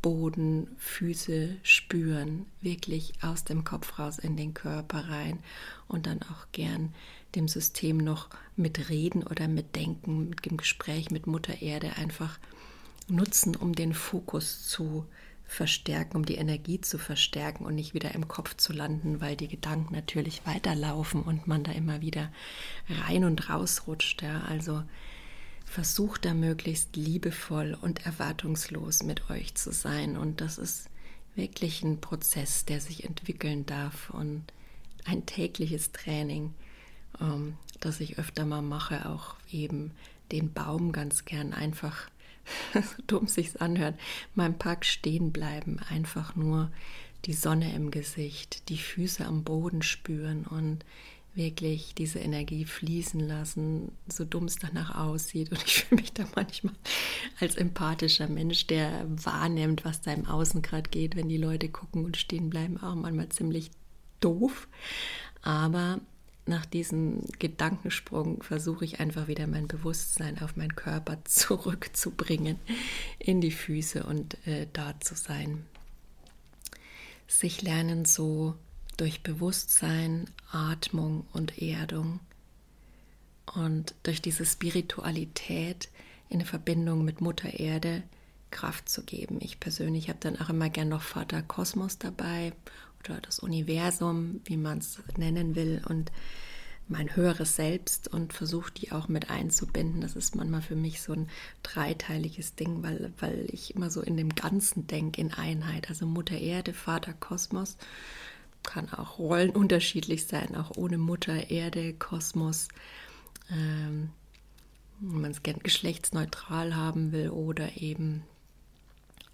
Boden, 0.00 0.68
Füße 0.78 1.56
spüren, 1.62 2.46
wirklich 2.60 3.12
aus 3.20 3.44
dem 3.44 3.64
Kopf 3.64 3.98
raus 3.98 4.18
in 4.18 4.36
den 4.36 4.54
Körper 4.54 5.08
rein 5.08 5.40
und 5.88 6.06
dann 6.06 6.22
auch 6.22 6.46
gern 6.52 6.94
dem 7.34 7.48
System 7.48 7.98
noch 7.98 8.28
mit 8.56 8.88
Reden 8.88 9.22
oder 9.24 9.48
mit 9.48 9.74
Denken, 9.76 10.30
mit 10.30 10.46
dem 10.46 10.56
Gespräch 10.56 11.10
mit 11.10 11.26
Mutter 11.26 11.60
Erde 11.62 11.96
einfach 11.96 12.38
nutzen, 13.08 13.56
um 13.56 13.74
den 13.74 13.92
Fokus 13.92 14.68
zu 14.68 15.04
verstärken, 15.48 16.18
um 16.18 16.26
die 16.26 16.36
Energie 16.36 16.80
zu 16.80 16.98
verstärken 16.98 17.64
und 17.64 17.74
nicht 17.74 17.94
wieder 17.94 18.14
im 18.14 18.28
Kopf 18.28 18.56
zu 18.56 18.74
landen, 18.74 19.22
weil 19.22 19.34
die 19.34 19.48
Gedanken 19.48 19.94
natürlich 19.94 20.46
weiterlaufen 20.46 21.22
und 21.22 21.48
man 21.48 21.64
da 21.64 21.72
immer 21.72 22.02
wieder 22.02 22.30
rein 22.88 23.24
und 23.24 23.48
raus 23.48 23.86
rutscht. 23.86 24.22
Ja. 24.22 24.42
Also 24.42 24.84
versucht 25.64 26.26
da 26.26 26.34
möglichst 26.34 26.96
liebevoll 26.96 27.76
und 27.80 28.04
erwartungslos 28.04 29.02
mit 29.02 29.30
euch 29.30 29.54
zu 29.54 29.72
sein. 29.72 30.18
Und 30.18 30.42
das 30.42 30.58
ist 30.58 30.90
wirklich 31.34 31.82
ein 31.82 32.00
Prozess, 32.00 32.66
der 32.66 32.80
sich 32.80 33.04
entwickeln 33.04 33.64
darf 33.64 34.10
und 34.10 34.44
ein 35.06 35.24
tägliches 35.24 35.92
Training, 35.92 36.52
ähm, 37.20 37.56
das 37.80 38.00
ich 38.00 38.18
öfter 38.18 38.44
mal 38.44 38.62
mache, 38.62 39.08
auch 39.08 39.36
eben 39.50 39.92
den 40.30 40.52
Baum 40.52 40.92
ganz 40.92 41.24
gern 41.24 41.54
einfach, 41.54 42.10
so 42.74 43.02
dumm 43.06 43.26
sich's 43.26 43.56
anhört, 43.56 43.98
mal 44.34 44.46
im 44.46 44.58
Park 44.58 44.84
stehen 44.84 45.32
bleiben, 45.32 45.78
einfach 45.90 46.36
nur 46.36 46.70
die 47.24 47.32
Sonne 47.32 47.74
im 47.74 47.90
Gesicht, 47.90 48.68
die 48.68 48.78
Füße 48.78 49.24
am 49.24 49.44
Boden 49.44 49.82
spüren 49.82 50.44
und 50.46 50.84
wirklich 51.34 51.94
diese 51.94 52.18
Energie 52.18 52.64
fließen 52.64 53.20
lassen, 53.20 53.92
so 54.08 54.24
dumm 54.24 54.44
es 54.44 54.56
danach 54.56 54.96
aussieht. 54.96 55.50
Und 55.50 55.62
ich 55.64 55.84
fühle 55.84 56.02
mich 56.02 56.12
da 56.12 56.24
manchmal 56.34 56.74
als 57.40 57.56
empathischer 57.56 58.28
Mensch, 58.28 58.66
der 58.66 59.06
wahrnimmt, 59.08 59.84
was 59.84 60.00
da 60.00 60.12
im 60.12 60.26
Außen 60.26 60.62
gerade 60.62 60.90
geht, 60.90 61.16
wenn 61.16 61.28
die 61.28 61.36
Leute 61.36 61.68
gucken 61.68 62.04
und 62.04 62.16
stehen 62.16 62.50
bleiben, 62.50 62.76
auch 62.78 62.94
manchmal 62.94 63.28
ziemlich 63.28 63.70
doof. 64.20 64.68
Aber 65.42 66.00
nach 66.48 66.66
diesem 66.66 67.20
Gedankensprung 67.38 68.42
versuche 68.42 68.84
ich 68.84 69.00
einfach 69.00 69.28
wieder 69.28 69.46
mein 69.46 69.68
Bewusstsein 69.68 70.40
auf 70.40 70.56
meinen 70.56 70.74
Körper 70.74 71.18
zurückzubringen, 71.24 72.58
in 73.18 73.40
die 73.40 73.52
Füße 73.52 74.04
und 74.04 74.36
äh, 74.46 74.66
da 74.72 74.98
zu 75.00 75.14
sein. 75.14 75.64
Sich 77.26 77.62
lernen 77.62 78.04
so 78.04 78.54
durch 78.96 79.22
Bewusstsein, 79.22 80.28
Atmung 80.50 81.26
und 81.32 81.60
Erdung 81.60 82.20
und 83.54 83.94
durch 84.02 84.20
diese 84.20 84.44
Spiritualität 84.44 85.88
in 86.30 86.44
Verbindung 86.44 87.04
mit 87.04 87.20
Mutter 87.20 87.58
Erde 87.58 88.02
Kraft 88.50 88.88
zu 88.88 89.02
geben. 89.02 89.38
Ich 89.40 89.60
persönlich 89.60 90.08
habe 90.08 90.18
dann 90.20 90.40
auch 90.40 90.48
immer 90.48 90.70
gern 90.70 90.88
noch 90.88 91.02
Vater 91.02 91.42
Kosmos 91.42 91.98
dabei 91.98 92.52
oder 93.04 93.20
das 93.20 93.38
Universum, 93.38 94.40
wie 94.44 94.56
man 94.56 94.78
es 94.78 94.98
nennen 95.16 95.54
will, 95.54 95.82
und 95.88 96.10
mein 96.88 97.14
höheres 97.14 97.56
Selbst 97.56 98.08
und 98.08 98.32
versuche 98.32 98.72
die 98.72 98.92
auch 98.92 99.08
mit 99.08 99.30
einzubinden. 99.30 100.00
Das 100.00 100.16
ist 100.16 100.34
manchmal 100.34 100.62
für 100.62 100.76
mich 100.76 101.02
so 101.02 101.12
ein 101.12 101.28
dreiteiliges 101.62 102.54
Ding, 102.54 102.82
weil, 102.82 103.12
weil 103.20 103.46
ich 103.52 103.74
immer 103.74 103.90
so 103.90 104.00
in 104.00 104.16
dem 104.16 104.34
Ganzen 104.34 104.86
denke, 104.86 105.20
in 105.20 105.32
Einheit. 105.32 105.90
Also 105.90 106.06
Mutter 106.06 106.38
Erde, 106.38 106.72
Vater 106.72 107.12
Kosmos 107.12 107.76
kann 108.62 108.90
auch 108.90 109.18
Rollen 109.18 109.50
unterschiedlich 109.50 110.26
sein, 110.26 110.56
auch 110.56 110.76
ohne 110.76 110.98
Mutter, 110.98 111.50
Erde, 111.50 111.92
Kosmos. 111.94 112.68
Ähm, 113.50 114.10
wenn 115.00 115.20
man 115.20 115.30
es 115.30 115.42
gern 115.42 115.60
geschlechtsneutral 115.60 116.74
haben 116.74 117.12
will 117.12 117.30
oder 117.30 117.76
eben 117.76 118.24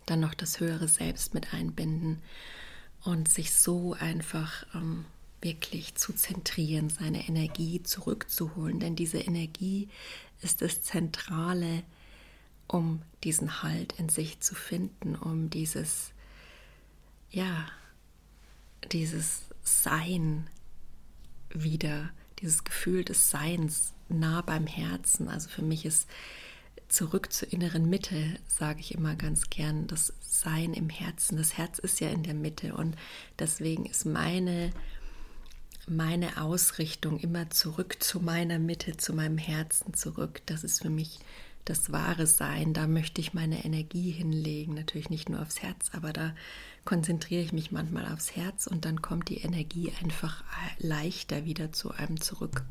dann 0.07 0.21
noch 0.21 0.35
das 0.35 0.61
höhere 0.61 0.89
Selbst 0.89 1.35
mit 1.35 1.55
einbinden 1.55 2.21
und 3.05 3.29
sich 3.29 3.53
so 3.53 3.93
einfach 3.93 4.67
ähm, 4.75 5.05
wirklich 5.41 5.95
zu 5.95 6.15
zentrieren, 6.15 6.89
seine 6.89 7.29
Energie 7.29 7.83
zurückzuholen. 7.83 8.81
Denn 8.81 8.97
diese 8.97 9.19
Energie 9.19 9.89
ist 10.41 10.63
das 10.63 10.83
Zentrale, 10.83 11.83
um 12.67 13.03
diesen 13.23 13.63
Halt 13.63 13.95
in 13.99 14.09
sich 14.09 14.41
zu 14.41 14.55
finden, 14.55 15.17
um 15.17 15.51
dieses, 15.51 16.13
ja, 17.31 17.67
dieses 18.91 19.43
Sein 19.63 20.49
wieder, 21.51 22.11
dieses 22.41 22.65
Gefühl 22.65 23.05
des 23.05 23.31
Seins 23.31 23.93
nah 24.09 24.41
beim 24.41 24.67
Herzen. 24.67 25.29
Also 25.29 25.51
für 25.51 25.63
mich 25.63 25.85
ist 25.85 26.09
zurück 26.95 27.33
zur 27.33 27.53
inneren 27.53 27.91
Mitte, 27.91 28.39
sage 28.47 28.81
ich 28.81 28.95
immer 28.95 29.17
ganz 29.17 29.51
gern, 29.51 29.87
das 29.89 30.13
Sein 30.21 30.73
im 30.75 30.89
Herzen. 30.89 31.37
Das 31.37 31.59
Herz 31.59 31.79
ist 31.81 32.01
ja 32.01 32.09
in 32.09 32.23
der 32.23 32.35
Mitte 32.35 32.75
und 32.75 32.97
deswegen 33.39 33.85
ist 33.85 34.07
meine, 34.07 34.71
meine 35.89 36.41
Ausrichtung 36.41 37.19
immer 37.19 37.51
zurück 37.51 37.97
zu 38.01 38.21
meiner 38.21 38.59
Mitte, 38.59 38.97
zu 38.97 39.13
meinem 39.13 39.39
Herzen 39.39 39.95
zurück. 39.95 40.43
Das 40.47 40.63
ist 40.63 40.83
für 40.83 40.91
mich 40.91 41.19
das 41.65 41.91
wahre 41.91 42.29
Sein. 42.29 42.75
Da 42.75 42.87
möchte 42.87 43.21
ich 43.21 43.35
meine 43.35 43.65
Energie 43.65 44.13
hinlegen. 44.13 44.75
Natürlich 44.75 45.11
nicht 45.11 45.29
nur 45.29 45.43
aufs 45.43 45.63
Herz, 45.63 45.91
aber 45.93 46.13
da 46.13 46.35
konzentriere 46.85 47.43
ich 47.43 47.53
mich 47.53 47.73
manchmal 47.73 48.07
aufs 48.13 48.37
Herz 48.37 48.67
und 48.69 48.85
dann 48.85 49.03
kommt 49.03 49.29
die 49.31 49.39
Energie 49.39 49.93
einfach 50.01 50.45
leichter 50.79 51.45
wieder 51.45 51.73
zu 51.73 51.91
einem 51.91 52.21
zurück. 52.21 52.65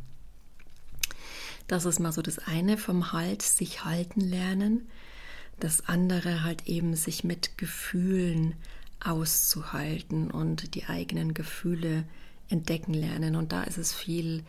Das 1.67 1.86
ist 1.86 2.00
mal 2.00 2.12
so 2.12 2.22
das 2.22 2.39
eine 2.39 2.77
vom 2.77 3.12
Halt, 3.12 3.41
sich 3.41 3.86
halten 3.86 4.22
lernen. 4.22 4.88
Das 5.60 5.88
andere 5.88 6.43
halt 6.43 6.67
eben 6.67 6.96
sich 6.96 7.24
mit 7.24 7.58
Gefühlen 7.58 8.55
auszuhalten 9.00 10.32
und 10.32 10.75
die 10.75 10.86
eigenen 10.86 11.34
Gefühle 11.34 12.05
entdecken 12.50 12.93
lernen. 12.93 13.36
Und 13.36 13.51
da 13.51 13.63
ist 13.63 13.77
es 13.77 13.93
viel 13.93 14.43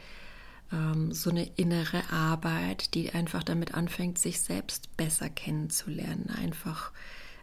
ähm, 0.73 1.13
so 1.13 1.31
eine 1.31 1.45
innere 1.57 2.11
Arbeit, 2.11 2.95
die 2.95 3.13
einfach 3.13 3.43
damit 3.43 3.75
anfängt, 3.75 4.19
sich 4.19 4.41
selbst 4.41 4.97
besser 4.97 5.29
kennenzulernen. 5.29 6.31
Einfach 6.31 6.93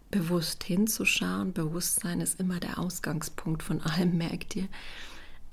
bewusst 0.10 0.63
hinzuschauen. 0.63 1.54
Bewusstsein 1.54 2.22
ist 2.22 2.40
immer 2.40 2.60
der 2.60 2.80
Ausgangspunkt 2.80 3.63
von 3.63 3.82
allem, 3.82 4.18
merkt 4.18 4.56
ihr. 4.56 4.68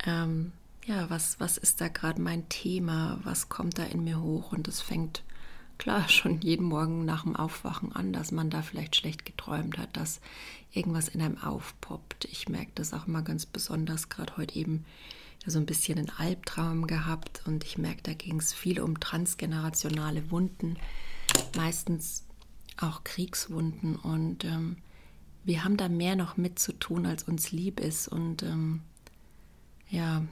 Ähm, 0.05 0.51
ja, 0.85 1.09
was, 1.09 1.39
was 1.39 1.57
ist 1.57 1.81
da 1.81 1.87
gerade 1.87 2.21
mein 2.21 2.49
Thema? 2.49 3.19
Was 3.23 3.49
kommt 3.49 3.77
da 3.77 3.83
in 3.83 4.03
mir 4.03 4.21
hoch? 4.21 4.51
Und 4.51 4.67
es 4.67 4.81
fängt 4.81 5.23
klar 5.77 6.07
schon 6.09 6.41
jeden 6.41 6.65
Morgen 6.65 7.05
nach 7.05 7.23
dem 7.23 7.35
Aufwachen 7.35 7.91
an, 7.93 8.13
dass 8.13 8.31
man 8.31 8.49
da 8.49 8.61
vielleicht 8.61 8.95
schlecht 8.95 9.25
geträumt 9.25 9.77
hat, 9.77 9.95
dass 9.97 10.21
irgendwas 10.71 11.07
in 11.07 11.21
einem 11.21 11.37
aufpoppt. 11.37 12.25
Ich 12.25 12.49
merke 12.49 12.71
das 12.75 12.93
auch 12.93 13.07
immer 13.07 13.21
ganz 13.21 13.45
besonders, 13.45 14.09
gerade 14.09 14.37
heute 14.37 14.55
eben 14.55 14.85
so 15.45 15.57
ein 15.57 15.65
bisschen 15.65 15.97
einen 15.97 16.11
Albtraum 16.11 16.85
gehabt 16.85 17.43
und 17.45 17.63
ich 17.63 17.77
merke, 17.77 18.01
da 18.03 18.13
ging 18.13 18.37
es 18.37 18.53
viel 18.53 18.79
um 18.81 18.99
transgenerationale 18.99 20.29
Wunden, 20.31 20.77
meistens 21.55 22.25
auch 22.77 23.03
Kriegswunden 23.03 23.95
und 23.95 24.45
ähm, 24.45 24.77
wir 25.43 25.63
haben 25.63 25.77
da 25.77 25.89
mehr 25.89 26.15
noch 26.15 26.37
mit 26.37 26.59
zu 26.59 26.73
tun, 26.73 27.05
als 27.05 27.23
uns 27.23 27.51
lieb 27.51 27.79
ist 27.79 28.07
und 28.07 28.43
ähm, 28.43 28.81
ja, 29.89 30.23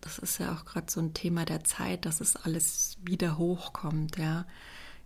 das 0.00 0.18
ist 0.18 0.38
ja 0.38 0.54
auch 0.54 0.64
gerade 0.64 0.90
so 0.90 1.00
ein 1.00 1.14
Thema 1.14 1.44
der 1.44 1.64
Zeit, 1.64 2.04
dass 2.04 2.20
es 2.20 2.36
alles 2.36 2.98
wieder 3.02 3.38
hochkommt, 3.38 4.16
ja. 4.18 4.46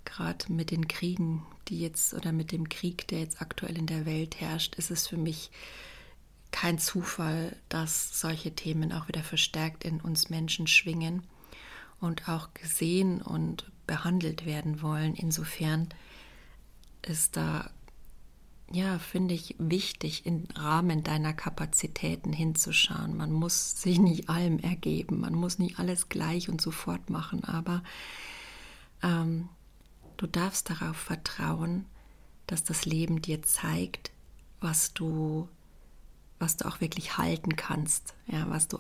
Gerade 0.05 0.53
mit 0.53 0.73
den 0.73 0.89
Kriegen, 0.89 1.47
die 1.69 1.81
jetzt 1.81 2.13
oder 2.13 2.33
mit 2.33 2.51
dem 2.51 2.69
Krieg, 2.69 3.07
der 3.09 3.21
jetzt 3.21 3.41
aktuell 3.41 3.79
in 3.79 3.87
der 3.87 4.05
Welt 4.05 4.41
herrscht, 4.41 4.75
ist 4.75 4.91
es 4.91 5.07
für 5.07 5.17
mich 5.17 5.51
kein 6.51 6.79
Zufall, 6.79 7.57
dass 7.69 8.21
solche 8.21 8.55
Themen 8.55 8.93
auch 8.93 9.09
wieder 9.09 9.23
verstärkt 9.23 9.85
in 9.85 10.01
uns 10.01 10.29
Menschen 10.29 10.67
schwingen 10.67 11.23
und 12.01 12.29
auch 12.29 12.53
gesehen 12.53 13.23
und 13.23 13.71
behandelt 13.87 14.45
werden 14.45 14.83
wollen. 14.83 15.15
Insofern 15.15 15.89
ist 17.03 17.37
da, 17.37 17.71
ja, 18.73 18.99
finde 18.99 19.35
ich, 19.35 19.55
wichtig, 19.59 20.25
im 20.25 20.45
Rahmen 20.55 21.03
deiner 21.03 21.35
Kapazitäten 21.35 22.33
hinzuschauen. 22.33 23.17
Man 23.17 23.31
muss 23.31 23.81
sich 23.83 23.99
nicht 23.99 24.31
allem 24.31 24.59
ergeben, 24.59 25.21
man 25.21 25.35
muss 25.35 25.59
nicht 25.59 25.79
alles 25.79 26.09
gleich 26.09 26.49
und 26.49 26.61
sofort 26.61 27.11
machen, 27.11 27.45
aber 27.45 27.83
ähm, 29.03 29.51
du 30.17 30.27
darfst 30.27 30.71
darauf 30.71 30.97
vertrauen, 30.97 31.85
dass 32.47 32.65
das 32.65 32.87
Leben 32.87 33.21
dir 33.21 33.43
zeigt, 33.43 34.11
was 34.61 34.95
du, 34.95 35.49
was 36.39 36.57
du 36.57 36.67
auch 36.67 36.81
wirklich 36.81 37.19
halten 37.19 37.57
kannst, 37.57 38.15
ja, 38.27 38.49
was 38.49 38.69
du 38.69 38.79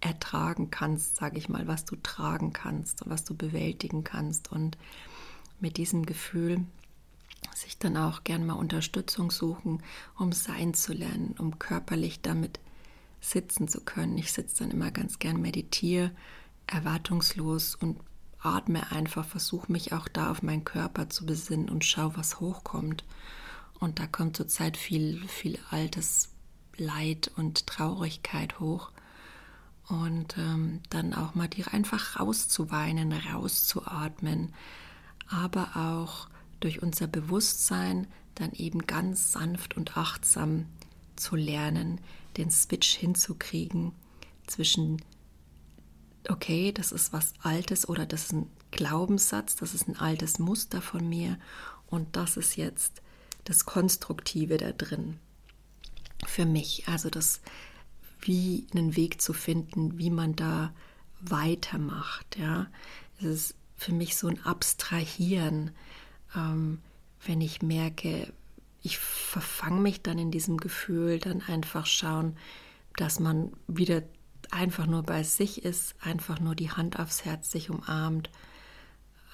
ertragen 0.00 0.70
kannst, 0.70 1.16
sage 1.16 1.38
ich 1.38 1.48
mal, 1.48 1.66
was 1.66 1.84
du 1.84 1.96
tragen 1.96 2.52
kannst 2.52 3.02
und 3.02 3.10
was 3.10 3.24
du 3.24 3.34
bewältigen 3.34 4.04
kannst. 4.04 4.52
Und 4.52 4.78
mit 5.60 5.76
diesem 5.76 6.06
Gefühl 6.06 6.64
sich 7.54 7.78
dann 7.78 7.96
auch 7.96 8.24
gern 8.24 8.46
mal 8.46 8.54
Unterstützung 8.54 9.30
suchen, 9.30 9.82
um 10.18 10.32
sein 10.32 10.74
zu 10.74 10.92
lernen, 10.92 11.34
um 11.38 11.58
körperlich 11.58 12.20
damit 12.20 12.60
sitzen 13.20 13.68
zu 13.68 13.80
können. 13.80 14.18
Ich 14.18 14.32
sitze 14.32 14.64
dann 14.64 14.70
immer 14.70 14.90
ganz 14.90 15.18
gern 15.18 15.40
meditiere, 15.40 16.10
erwartungslos 16.66 17.74
und 17.74 18.00
atme 18.40 18.90
einfach, 18.92 19.24
versuche 19.24 19.72
mich 19.72 19.92
auch 19.92 20.08
da 20.08 20.30
auf 20.30 20.42
meinen 20.42 20.64
Körper 20.64 21.08
zu 21.08 21.24
besinnen 21.24 21.70
und 21.70 21.84
schau, 21.84 22.14
was 22.16 22.40
hochkommt. 22.40 23.04
Und 23.80 23.98
da 23.98 24.06
kommt 24.06 24.36
zurzeit 24.36 24.76
viel, 24.76 25.26
viel 25.28 25.58
altes 25.70 26.30
Leid 26.76 27.30
und 27.36 27.66
Traurigkeit 27.66 28.60
hoch. 28.60 28.90
Und 29.88 30.36
ähm, 30.38 30.80
dann 30.90 31.14
auch 31.14 31.34
mal 31.34 31.48
die 31.48 31.64
einfach 31.64 32.18
rauszuweinen, 32.18 33.12
rauszuatmen, 33.12 34.54
aber 35.28 35.76
auch 35.76 36.28
durch 36.64 36.82
unser 36.82 37.06
Bewusstsein 37.06 38.06
dann 38.34 38.52
eben 38.52 38.86
ganz 38.86 39.32
sanft 39.32 39.76
und 39.76 39.98
achtsam 39.98 40.64
zu 41.14 41.36
lernen, 41.36 42.00
den 42.38 42.50
Switch 42.50 42.94
hinzukriegen 42.94 43.92
zwischen, 44.46 45.02
okay, 46.28 46.72
das 46.72 46.90
ist 46.90 47.12
was 47.12 47.34
Altes 47.40 47.86
oder 47.86 48.06
das 48.06 48.24
ist 48.24 48.32
ein 48.32 48.50
Glaubenssatz, 48.70 49.56
das 49.56 49.74
ist 49.74 49.88
ein 49.88 49.98
altes 49.98 50.38
Muster 50.38 50.80
von 50.80 51.06
mir 51.06 51.38
und 51.86 52.16
das 52.16 52.38
ist 52.38 52.56
jetzt 52.56 53.02
das 53.44 53.66
Konstruktive 53.66 54.56
da 54.56 54.72
drin 54.72 55.18
für 56.26 56.46
mich. 56.46 56.88
Also 56.88 57.10
das, 57.10 57.42
wie 58.20 58.66
einen 58.72 58.96
Weg 58.96 59.20
zu 59.20 59.34
finden, 59.34 59.98
wie 59.98 60.10
man 60.10 60.34
da 60.34 60.74
weitermacht. 61.20 62.38
Ja, 62.38 62.68
es 63.18 63.24
ist 63.26 63.54
für 63.76 63.92
mich 63.92 64.16
so 64.16 64.28
ein 64.28 64.42
Abstrahieren, 64.44 65.70
ähm, 66.34 66.80
wenn 67.26 67.40
ich 67.40 67.62
merke, 67.62 68.32
ich 68.82 68.98
verfange 68.98 69.80
mich 69.80 70.02
dann 70.02 70.18
in 70.18 70.30
diesem 70.30 70.58
Gefühl, 70.58 71.18
dann 71.18 71.40
einfach 71.42 71.86
schauen, 71.86 72.36
dass 72.96 73.18
man 73.18 73.52
wieder 73.66 74.02
einfach 74.50 74.86
nur 74.86 75.02
bei 75.02 75.22
sich 75.22 75.64
ist, 75.64 75.94
einfach 76.00 76.38
nur 76.38 76.54
die 76.54 76.70
Hand 76.70 76.98
aufs 76.98 77.24
Herz 77.24 77.50
sich 77.50 77.70
umarmt, 77.70 78.30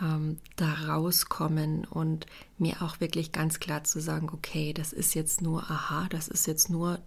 ähm, 0.00 0.38
da 0.57 0.73
rauskommen 0.73 1.85
und 1.85 2.26
mir 2.59 2.83
auch 2.83 3.00
wirklich 3.00 3.33
ganz 3.33 3.61
klar 3.61 3.85
zu 3.85 4.00
sagen, 4.00 4.30
okay, 4.33 4.73
das 4.73 4.92
ist 4.92 5.14
jetzt 5.14 5.42
nur, 5.42 5.71
aha, 5.71 6.07
das 6.11 6.28
ist 6.28 6.47
jetzt 6.47 6.71
nur, 6.71 7.00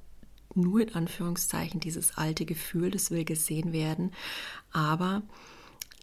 nur 0.53 0.81
in 0.81 0.93
Anführungszeichen 0.93 1.79
dieses 1.79 2.17
alte 2.17 2.45
Gefühl, 2.45 2.91
das 2.91 3.09
will 3.09 3.25
gesehen 3.25 3.73
werden, 3.73 4.11
aber 4.71 5.23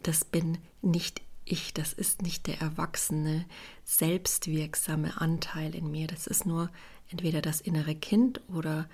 das 0.02 0.24
bin 0.24 0.58
nicht 0.82 1.20
ich, 1.50 1.74
das 1.74 1.92
ist 1.92 2.22
nicht 2.22 2.46
der 2.46 2.60
erwachsene, 2.60 3.44
selbstwirksame 3.84 5.20
Anteil 5.20 5.74
in 5.74 5.90
mir, 5.90 6.06
das 6.06 6.26
ist 6.26 6.46
nur 6.46 6.70
entweder 7.10 7.42
das 7.42 7.60
innere 7.60 7.94
Kind 7.94 8.40
oder 8.48 8.88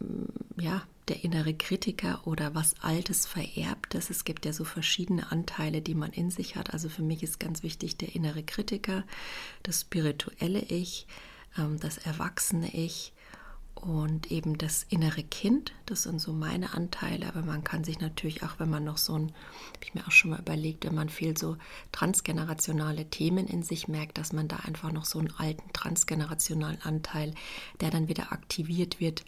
mm, 0.00 0.60
ja, 0.60 0.82
der 1.08 1.22
innere 1.24 1.54
Kritiker 1.54 2.26
oder 2.26 2.54
was 2.54 2.80
Altes 2.80 3.26
Vererbtes. 3.26 4.10
Es 4.10 4.24
gibt 4.24 4.46
ja 4.46 4.52
so 4.52 4.64
verschiedene 4.64 5.30
Anteile, 5.30 5.82
die 5.82 5.94
man 5.94 6.12
in 6.12 6.30
sich 6.30 6.56
hat. 6.56 6.72
Also 6.72 6.88
für 6.88 7.02
mich 7.02 7.22
ist 7.22 7.38
ganz 7.38 7.62
wichtig 7.62 7.98
der 7.98 8.14
innere 8.14 8.42
Kritiker, 8.42 9.04
das 9.62 9.82
spirituelle 9.82 10.60
Ich, 10.60 11.06
ähm, 11.58 11.78
das 11.78 11.98
erwachsene 11.98 12.72
Ich 12.74 13.12
und 13.84 14.32
eben 14.32 14.56
das 14.56 14.86
innere 14.88 15.22
Kind. 15.22 15.72
Das 15.84 16.04
sind 16.04 16.18
so 16.18 16.32
meine 16.32 16.72
Anteile. 16.72 17.26
Aber 17.26 17.42
man 17.42 17.64
kann 17.64 17.84
sich 17.84 18.00
natürlich 18.00 18.42
auch, 18.42 18.58
wenn 18.58 18.70
man 18.70 18.82
noch 18.82 18.96
so 18.96 19.12
ein, 19.12 19.26
habe 19.26 19.84
ich 19.84 19.94
mir 19.94 20.06
auch 20.06 20.10
schon 20.10 20.30
mal 20.30 20.40
überlegt, 20.40 20.86
wenn 20.86 20.94
man 20.94 21.10
viel 21.10 21.36
so 21.36 21.58
transgenerationale 21.92 23.10
Themen 23.10 23.46
in 23.46 23.62
sich 23.62 23.86
merkt, 23.86 24.16
dass 24.16 24.32
man 24.32 24.48
da 24.48 24.56
einfach 24.56 24.90
noch 24.90 25.04
so 25.04 25.18
einen 25.18 25.34
alten 25.36 25.70
transgenerationalen 25.74 26.80
Anteil, 26.80 27.34
der 27.80 27.90
dann 27.90 28.08
wieder 28.08 28.32
aktiviert 28.32 29.00
wird, 29.00 29.26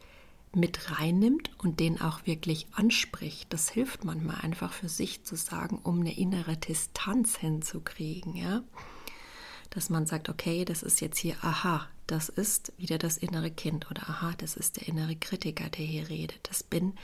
mit 0.55 0.91
reinnimmt 0.99 1.51
und 1.59 1.79
den 1.79 2.01
auch 2.01 2.25
wirklich 2.25 2.67
anspricht. 2.73 3.53
Das 3.53 3.69
hilft 3.69 4.05
manchmal 4.05 4.41
einfach 4.41 4.73
für 4.73 4.89
sich 4.89 5.23
zu 5.23 5.37
sagen, 5.37 5.81
um 5.83 6.01
eine 6.01 6.17
innere 6.17 6.57
Distanz 6.57 7.37
hinzukriegen, 7.37 8.35
ja. 8.35 8.63
Dass 9.69 9.91
man 9.91 10.07
sagt, 10.07 10.31
okay, 10.31 10.65
das 10.65 10.83
ist 10.83 11.03
jetzt 11.03 11.19
hier, 11.19 11.37
aha, 11.43 11.87
das 12.07 12.29
ist 12.29 12.73
wieder 12.79 12.99
das 12.99 13.17
innere 13.17 13.51
Kind 13.51 13.91
oder 13.91 14.09
aha, 14.09 14.35
das 14.39 14.57
ist 14.57 14.77
der 14.77 14.89
innere 14.89 15.17
Kritiker, 15.17 15.69
der 15.69 15.85
hier 15.85 16.09
redet. 16.09 16.49
Das 16.49 16.63
bin 16.63 16.95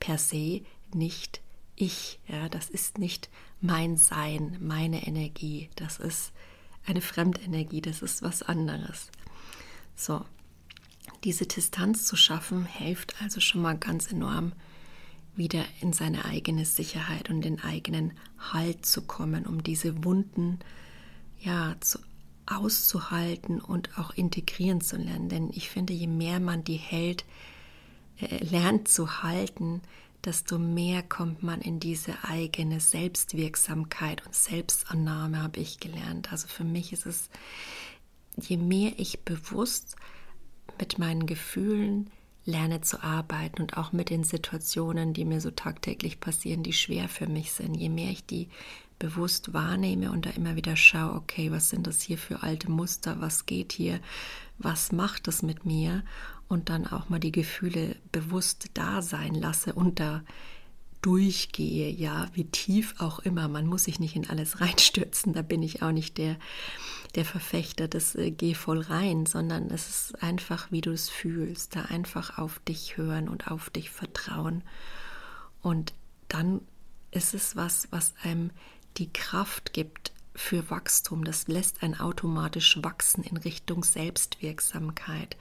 per 0.00 0.18
se 0.18 0.62
nicht 0.94 1.40
ich, 1.76 2.18
ja, 2.26 2.48
das 2.48 2.70
ist 2.70 2.98
nicht 2.98 3.28
mein 3.60 3.96
Sein, 3.98 4.56
meine 4.60 5.06
Energie, 5.06 5.68
das 5.76 5.98
ist 5.98 6.32
eine 6.86 7.02
Fremdenergie, 7.02 7.82
das 7.82 8.00
ist 8.00 8.22
was 8.22 8.42
anderes. 8.42 9.10
So, 9.94 10.24
diese 11.24 11.46
Distanz 11.46 12.06
zu 12.06 12.16
schaffen, 12.16 12.64
hilft 12.64 13.20
also 13.20 13.40
schon 13.40 13.60
mal 13.60 13.76
ganz 13.76 14.10
enorm, 14.10 14.52
wieder 15.34 15.64
in 15.82 15.92
seine 15.92 16.24
eigene 16.24 16.64
Sicherheit 16.64 17.28
und 17.28 17.42
den 17.42 17.60
eigenen 17.60 18.12
Halt 18.38 18.86
zu 18.86 19.02
kommen, 19.02 19.44
um 19.44 19.62
diese 19.62 20.02
Wunden 20.02 20.60
ja 21.38 21.76
zu, 21.80 21.98
auszuhalten 22.46 23.60
und 23.60 23.98
auch 23.98 24.12
integrieren 24.14 24.80
zu 24.80 24.96
lernen. 24.96 25.28
Denn 25.28 25.50
ich 25.52 25.68
finde, 25.68 25.92
je 25.92 26.06
mehr 26.06 26.40
man 26.40 26.64
die 26.64 26.76
hält, 26.76 27.24
äh, 28.20 28.44
lernt 28.44 28.88
zu 28.88 29.22
halten, 29.22 29.82
desto 30.24 30.58
mehr 30.58 31.02
kommt 31.02 31.42
man 31.42 31.60
in 31.60 31.78
diese 31.78 32.12
eigene 32.24 32.80
Selbstwirksamkeit 32.80 34.26
und 34.26 34.34
Selbstannahme, 34.34 35.42
habe 35.42 35.60
ich 35.60 35.78
gelernt. 35.78 36.32
Also 36.32 36.48
für 36.48 36.64
mich 36.64 36.92
ist 36.92 37.06
es, 37.06 37.30
je 38.36 38.56
mehr 38.56 38.92
ich 38.96 39.20
bewusst 39.20 39.96
mit 40.78 40.98
meinen 40.98 41.26
Gefühlen 41.26 42.10
lerne 42.44 42.80
zu 42.80 43.02
arbeiten 43.02 43.62
und 43.62 43.76
auch 43.76 43.92
mit 43.92 44.10
den 44.10 44.24
Situationen, 44.24 45.12
die 45.12 45.24
mir 45.24 45.40
so 45.40 45.50
tagtäglich 45.50 46.20
passieren, 46.20 46.62
die 46.62 46.72
schwer 46.72 47.08
für 47.08 47.26
mich 47.26 47.52
sind. 47.52 47.74
Je 47.74 47.88
mehr 47.88 48.10
ich 48.10 48.24
die 48.24 48.48
bewusst 48.98 49.52
wahrnehme 49.52 50.10
und 50.10 50.26
da 50.26 50.30
immer 50.30 50.56
wieder 50.56 50.76
schaue, 50.76 51.14
okay, 51.14 51.50
was 51.50 51.70
sind 51.70 51.86
das 51.86 52.00
hier 52.00 52.18
für 52.18 52.42
alte 52.42 52.70
Muster, 52.70 53.20
was 53.20 53.46
geht 53.46 53.72
hier, 53.72 54.00
was 54.58 54.92
macht 54.92 55.26
das 55.26 55.42
mit 55.42 55.66
mir 55.66 56.02
und 56.48 56.68
dann 56.68 56.86
auch 56.86 57.08
mal 57.08 57.20
die 57.20 57.32
Gefühle 57.32 57.96
bewusst 58.12 58.70
da 58.74 59.02
sein 59.02 59.34
lasse 59.34 59.72
und 59.72 60.00
da 60.00 60.22
durchgehe, 61.02 61.90
ja, 61.90 62.28
wie 62.32 62.46
tief 62.46 62.96
auch 62.98 63.20
immer. 63.20 63.46
Man 63.48 63.66
muss 63.66 63.84
sich 63.84 64.00
nicht 64.00 64.16
in 64.16 64.28
alles 64.28 64.60
reinstürzen, 64.60 65.32
da 65.34 65.42
bin 65.42 65.62
ich 65.62 65.82
auch 65.82 65.92
nicht 65.92 66.18
der, 66.18 66.36
der 67.14 67.24
Verfechter 67.24 67.86
des 67.88 68.14
äh, 68.14 68.30
Geh 68.30 68.54
voll 68.54 68.80
rein, 68.80 69.26
sondern 69.26 69.70
es 69.70 69.88
ist 69.88 70.22
einfach, 70.22 70.70
wie 70.72 70.80
du 70.80 70.90
es 70.90 71.08
fühlst, 71.08 71.76
da 71.76 71.82
einfach 71.82 72.38
auf 72.38 72.58
dich 72.60 72.96
hören 72.96 73.28
und 73.28 73.48
auf 73.48 73.70
dich 73.70 73.90
vertrauen. 73.90 74.62
Und 75.62 75.94
dann 76.28 76.60
ist 77.12 77.34
es 77.34 77.56
was, 77.56 77.88
was 77.90 78.14
einem 78.22 78.50
die 78.98 79.12
Kraft 79.12 79.72
gibt 79.72 80.12
für 80.34 80.70
Wachstum. 80.70 81.24
Das 81.24 81.48
lässt 81.48 81.82
einen 81.82 81.98
automatisch 81.98 82.82
wachsen 82.82 83.24
in 83.24 83.36
Richtung 83.36 83.84
Selbstwirksamkeit. 83.84 85.36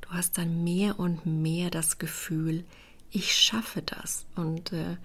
Du 0.00 0.10
hast 0.10 0.38
dann 0.38 0.64
mehr 0.64 0.98
und 0.98 1.24
mehr 1.26 1.70
das 1.70 1.98
Gefühl, 1.98 2.64
ich 3.10 3.34
schaffe 3.34 3.82
das. 3.82 4.26
Und 4.36 4.72
äh, 4.72 4.96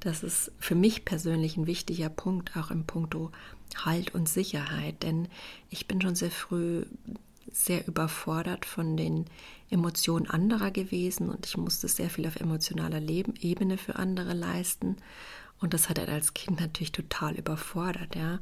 das 0.00 0.22
ist 0.22 0.52
für 0.58 0.74
mich 0.74 1.04
persönlich 1.04 1.56
ein 1.56 1.66
wichtiger 1.66 2.08
Punkt, 2.08 2.56
auch 2.56 2.70
im 2.70 2.84
Punkto 2.84 3.30
Halt 3.76 4.14
und 4.14 4.28
Sicherheit. 4.28 5.02
Denn 5.02 5.28
ich 5.70 5.88
bin 5.88 6.00
schon 6.00 6.14
sehr 6.14 6.30
früh 6.30 6.84
sehr 7.52 7.86
überfordert 7.86 8.64
von 8.64 8.96
den 8.96 9.26
Emotionen 9.70 10.28
anderer 10.28 10.70
gewesen 10.70 11.30
und 11.30 11.46
ich 11.46 11.56
musste 11.56 11.88
sehr 11.88 12.10
viel 12.10 12.26
auf 12.26 12.36
emotionaler 12.36 13.00
Leben, 13.00 13.34
Ebene 13.40 13.78
für 13.78 13.96
andere 13.96 14.34
leisten. 14.34 14.96
Und 15.64 15.72
das 15.72 15.88
hat 15.88 15.96
er 15.96 16.10
als 16.10 16.34
Kind 16.34 16.60
natürlich 16.60 16.92
total 16.92 17.36
überfordert, 17.36 18.16
ja. 18.16 18.38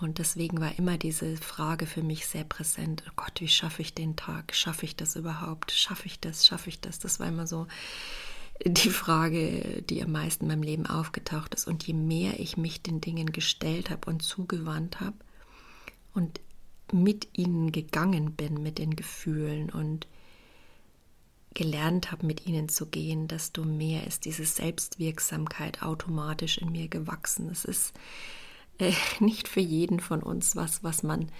Und 0.00 0.16
deswegen 0.16 0.62
war 0.62 0.78
immer 0.78 0.96
diese 0.96 1.36
Frage 1.36 1.84
für 1.84 2.02
mich 2.02 2.26
sehr 2.26 2.44
präsent. 2.44 3.02
Oh 3.06 3.12
Gott, 3.16 3.42
wie 3.42 3.48
schaffe 3.48 3.82
ich 3.82 3.92
den 3.92 4.16
Tag? 4.16 4.54
Schaffe 4.54 4.86
ich 4.86 4.96
das 4.96 5.14
überhaupt? 5.14 5.72
Schaffe 5.72 6.06
ich 6.06 6.20
das? 6.20 6.46
Schaffe 6.46 6.70
ich 6.70 6.80
das? 6.80 6.98
Das 6.98 7.20
war 7.20 7.28
immer 7.28 7.46
so 7.46 7.66
die 8.64 8.88
Frage, 8.88 9.82
die 9.82 10.02
am 10.02 10.12
meisten 10.12 10.44
in 10.44 10.48
meinem 10.48 10.62
Leben 10.62 10.86
aufgetaucht 10.86 11.54
ist. 11.54 11.66
Und 11.66 11.86
je 11.86 11.92
mehr 11.92 12.40
ich 12.40 12.56
mich 12.56 12.80
den 12.80 13.02
Dingen 13.02 13.30
gestellt 13.30 13.90
habe 13.90 14.08
und 14.08 14.22
zugewandt 14.22 15.00
habe 15.00 15.18
und 16.14 16.40
mit 16.94 17.28
ihnen 17.34 17.72
gegangen 17.72 18.32
bin, 18.36 18.62
mit 18.62 18.78
den 18.78 18.96
Gefühlen 18.96 19.68
und 19.68 20.06
gelernt 21.54 22.12
habe, 22.12 22.26
mit 22.26 22.46
ihnen 22.46 22.68
zu 22.68 22.86
gehen, 22.86 23.28
desto 23.28 23.64
mehr 23.64 24.06
ist 24.06 24.24
diese 24.24 24.44
Selbstwirksamkeit 24.44 25.82
automatisch 25.82 26.58
in 26.58 26.70
mir 26.72 26.88
gewachsen. 26.88 27.48
Es 27.50 27.64
ist 27.64 27.94
äh, 28.78 28.92
nicht 29.20 29.48
für 29.48 29.60
jeden 29.60 30.00
von 30.00 30.22
uns 30.22 30.56
was, 30.56 30.82
was 30.84 31.02
man 31.02 31.30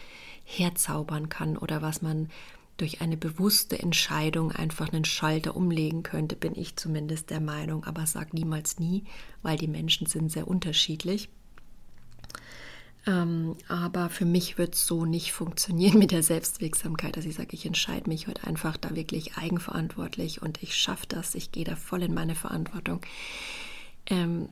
herzaubern 0.44 1.28
kann 1.28 1.56
oder 1.56 1.82
was 1.82 2.02
man 2.02 2.28
durch 2.76 3.00
eine 3.00 3.16
bewusste 3.16 3.78
Entscheidung 3.78 4.50
einfach 4.50 4.92
einen 4.92 5.04
Schalter 5.04 5.56
umlegen 5.56 6.02
könnte, 6.02 6.34
bin 6.34 6.56
ich 6.56 6.76
zumindest 6.76 7.30
der 7.30 7.40
Meinung. 7.40 7.84
Aber 7.84 8.06
sag 8.06 8.34
niemals 8.34 8.78
nie, 8.78 9.04
weil 9.42 9.56
die 9.56 9.68
Menschen 9.68 10.06
sind 10.06 10.32
sehr 10.32 10.48
unterschiedlich. 10.48 11.28
Ähm, 13.06 13.56
aber 13.68 14.08
für 14.08 14.24
mich 14.24 14.56
wird 14.56 14.74
es 14.74 14.86
so 14.86 15.04
nicht 15.04 15.32
funktionieren 15.32 15.98
mit 15.98 16.10
der 16.10 16.22
Selbstwirksamkeit, 16.22 17.16
dass 17.16 17.26
ich 17.26 17.34
sage, 17.34 17.50
ich 17.52 17.66
entscheide 17.66 18.08
mich 18.08 18.26
heute 18.26 18.46
einfach 18.46 18.76
da 18.76 18.94
wirklich 18.94 19.36
eigenverantwortlich 19.36 20.42
und 20.42 20.62
ich 20.62 20.74
schaffe 20.74 21.06
das, 21.08 21.34
ich 21.34 21.52
gehe 21.52 21.64
da 21.64 21.76
voll 21.76 22.02
in 22.02 22.14
meine 22.14 22.34
Verantwortung. 22.34 23.00
Ähm, 24.06 24.48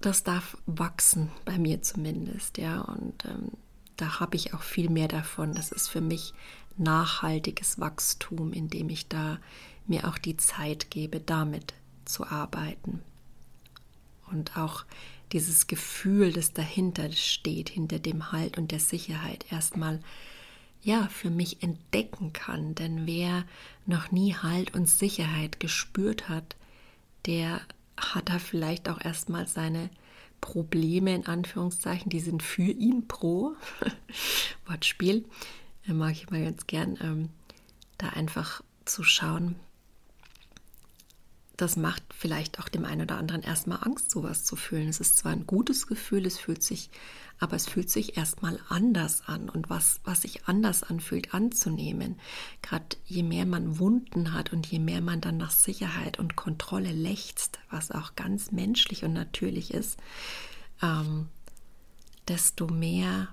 das 0.00 0.24
darf 0.24 0.58
wachsen, 0.66 1.30
bei 1.44 1.58
mir 1.58 1.82
zumindest, 1.82 2.58
ja. 2.58 2.82
Und 2.82 3.24
ähm, 3.24 3.52
da 3.96 4.20
habe 4.20 4.36
ich 4.36 4.52
auch 4.52 4.62
viel 4.62 4.90
mehr 4.90 5.08
davon. 5.08 5.54
Das 5.54 5.72
ist 5.72 5.88
für 5.88 6.02
mich 6.02 6.34
nachhaltiges 6.76 7.80
Wachstum, 7.80 8.52
indem 8.52 8.90
ich 8.90 9.08
da 9.08 9.38
mir 9.86 10.06
auch 10.06 10.18
die 10.18 10.36
Zeit 10.36 10.90
gebe, 10.90 11.20
damit 11.20 11.72
zu 12.04 12.26
arbeiten. 12.26 13.00
Und 14.30 14.56
auch 14.56 14.84
dieses 15.32 15.66
Gefühl, 15.66 16.32
das 16.32 16.52
dahinter 16.52 17.10
steht, 17.12 17.68
hinter 17.68 17.98
dem 17.98 18.32
Halt 18.32 18.58
und 18.58 18.70
der 18.70 18.80
Sicherheit, 18.80 19.46
erstmal 19.50 20.00
ja 20.82 21.08
für 21.08 21.30
mich 21.30 21.62
entdecken 21.62 22.32
kann. 22.32 22.74
Denn 22.74 23.06
wer 23.06 23.44
noch 23.86 24.12
nie 24.12 24.34
Halt 24.34 24.74
und 24.74 24.88
Sicherheit 24.88 25.60
gespürt 25.60 26.28
hat, 26.28 26.56
der 27.26 27.60
hat 27.96 28.28
da 28.28 28.38
vielleicht 28.38 28.88
auch 28.88 29.04
erstmal 29.04 29.46
seine 29.46 29.90
Probleme 30.40 31.14
in 31.14 31.26
Anführungszeichen, 31.26 32.10
die 32.10 32.20
sind 32.20 32.42
für 32.42 32.70
ihn 32.70 33.08
pro 33.08 33.54
Wortspiel, 34.66 35.24
mag 35.86 36.12
ich 36.12 36.30
mal 36.30 36.44
ganz 36.44 36.66
gern, 36.66 36.98
ähm, 37.00 37.30
da 37.98 38.10
einfach 38.10 38.62
zu 38.84 39.02
schauen, 39.02 39.56
das 41.56 41.76
macht 41.76 42.02
vielleicht 42.16 42.60
auch 42.60 42.68
dem 42.68 42.84
einen 42.84 43.02
oder 43.02 43.16
anderen 43.16 43.42
erstmal 43.42 43.78
Angst, 43.82 44.10
sowas 44.10 44.44
zu 44.44 44.56
fühlen. 44.56 44.88
Es 44.88 45.00
ist 45.00 45.16
zwar 45.16 45.32
ein 45.32 45.46
gutes 45.46 45.86
Gefühl, 45.86 46.26
es 46.26 46.38
fühlt 46.38 46.62
sich, 46.62 46.90
aber 47.38 47.56
es 47.56 47.66
fühlt 47.66 47.90
sich 47.90 48.16
erstmal 48.16 48.60
anders 48.68 49.22
an 49.26 49.48
und 49.48 49.70
was, 49.70 50.00
was 50.04 50.22
sich 50.22 50.46
anders 50.46 50.82
anfühlt, 50.82 51.32
anzunehmen. 51.32 52.20
Gerade 52.60 52.96
je 53.06 53.22
mehr 53.22 53.46
man 53.46 53.78
Wunden 53.78 54.34
hat 54.34 54.52
und 54.52 54.66
je 54.66 54.78
mehr 54.78 55.00
man 55.00 55.20
dann 55.20 55.38
nach 55.38 55.50
Sicherheit 55.50 56.18
und 56.18 56.36
Kontrolle 56.36 56.92
lechzt, 56.92 57.58
was 57.70 57.90
auch 57.90 58.14
ganz 58.16 58.52
menschlich 58.52 59.04
und 59.04 59.14
natürlich 59.14 59.72
ist, 59.72 59.98
ähm, 60.82 61.28
desto 62.28 62.66
mehr 62.66 63.28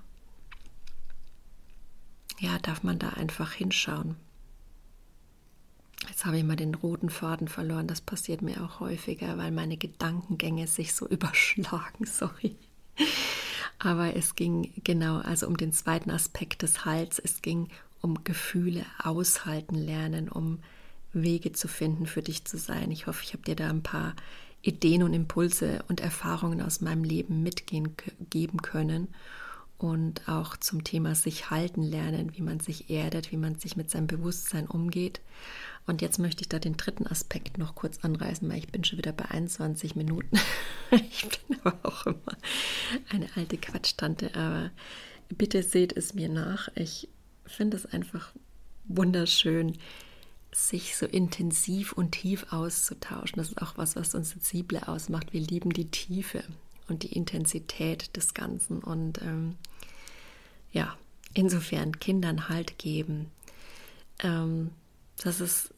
ja, 2.38 2.58
darf 2.58 2.82
man 2.82 2.98
da 2.98 3.10
einfach 3.10 3.52
hinschauen. 3.52 4.16
Jetzt 6.08 6.24
habe 6.24 6.38
ich 6.38 6.44
mal 6.44 6.56
den 6.56 6.74
roten 6.74 7.10
Faden 7.10 7.48
verloren. 7.48 7.86
Das 7.86 8.00
passiert 8.00 8.42
mir 8.42 8.62
auch 8.62 8.80
häufiger, 8.80 9.36
weil 9.38 9.50
meine 9.50 9.76
Gedankengänge 9.76 10.66
sich 10.66 10.94
so 10.94 11.06
überschlagen. 11.08 12.04
Sorry. 12.04 12.56
Aber 13.78 14.16
es 14.16 14.34
ging 14.34 14.72
genau, 14.84 15.18
also 15.18 15.46
um 15.46 15.56
den 15.56 15.72
zweiten 15.72 16.10
Aspekt 16.10 16.62
des 16.62 16.84
Hals. 16.84 17.18
Es 17.18 17.42
ging 17.42 17.68
um 18.00 18.22
Gefühle 18.24 18.84
aushalten 19.02 19.74
lernen, 19.74 20.28
um 20.28 20.58
Wege 21.12 21.52
zu 21.52 21.68
finden, 21.68 22.06
für 22.06 22.22
dich 22.22 22.44
zu 22.44 22.58
sein. 22.58 22.90
Ich 22.90 23.06
hoffe, 23.06 23.22
ich 23.22 23.32
habe 23.32 23.44
dir 23.44 23.56
da 23.56 23.68
ein 23.68 23.82
paar 23.82 24.14
Ideen 24.62 25.02
und 25.02 25.12
Impulse 25.12 25.84
und 25.88 26.00
Erfahrungen 26.00 26.60
aus 26.60 26.80
meinem 26.80 27.04
Leben 27.04 27.42
mitgehen 27.42 27.94
geben 28.30 28.62
können 28.62 29.08
und 29.84 30.26
auch 30.30 30.56
zum 30.56 30.82
Thema 30.82 31.14
sich 31.14 31.50
halten 31.50 31.82
lernen, 31.82 32.34
wie 32.34 32.40
man 32.40 32.58
sich 32.58 32.88
erdet, 32.88 33.32
wie 33.32 33.36
man 33.36 33.58
sich 33.58 33.76
mit 33.76 33.90
seinem 33.90 34.06
Bewusstsein 34.06 34.66
umgeht. 34.66 35.20
Und 35.86 36.00
jetzt 36.00 36.18
möchte 36.18 36.40
ich 36.40 36.48
da 36.48 36.58
den 36.58 36.78
dritten 36.78 37.06
Aspekt 37.06 37.58
noch 37.58 37.74
kurz 37.74 37.98
anreißen, 38.02 38.48
weil 38.48 38.56
ich 38.56 38.68
bin 38.68 38.82
schon 38.82 38.96
wieder 38.96 39.12
bei 39.12 39.26
21 39.26 39.94
Minuten. 39.94 40.40
ich 40.90 41.28
bin 41.28 41.58
aber 41.62 41.78
auch 41.82 42.06
immer 42.06 42.38
eine 43.10 43.28
alte 43.36 43.58
Quatschtante, 43.58 44.34
aber 44.34 44.70
bitte 45.28 45.62
seht 45.62 45.94
es 45.94 46.14
mir 46.14 46.30
nach. 46.30 46.70
Ich 46.76 47.10
finde 47.44 47.76
es 47.76 47.84
einfach 47.84 48.32
wunderschön, 48.84 49.76
sich 50.50 50.96
so 50.96 51.04
intensiv 51.04 51.92
und 51.92 52.12
tief 52.12 52.46
auszutauschen. 52.54 53.36
Das 53.36 53.48
ist 53.48 53.60
auch 53.60 53.76
was, 53.76 53.96
was 53.96 54.14
uns 54.14 54.30
sensible 54.30 54.88
ausmacht. 54.88 55.34
Wir 55.34 55.42
lieben 55.42 55.74
die 55.74 55.90
Tiefe 55.90 56.42
und 56.88 57.02
die 57.02 57.12
Intensität 57.12 58.16
des 58.16 58.32
Ganzen. 58.34 58.78
Und 58.78 59.20
ähm, 59.22 59.56
ja, 60.74 60.94
insofern 61.32 61.98
Kindern 61.98 62.50
Halt 62.50 62.78
geben. 62.78 63.30
Ähm, 64.18 64.70
das 65.22 65.40
ist 65.40 65.72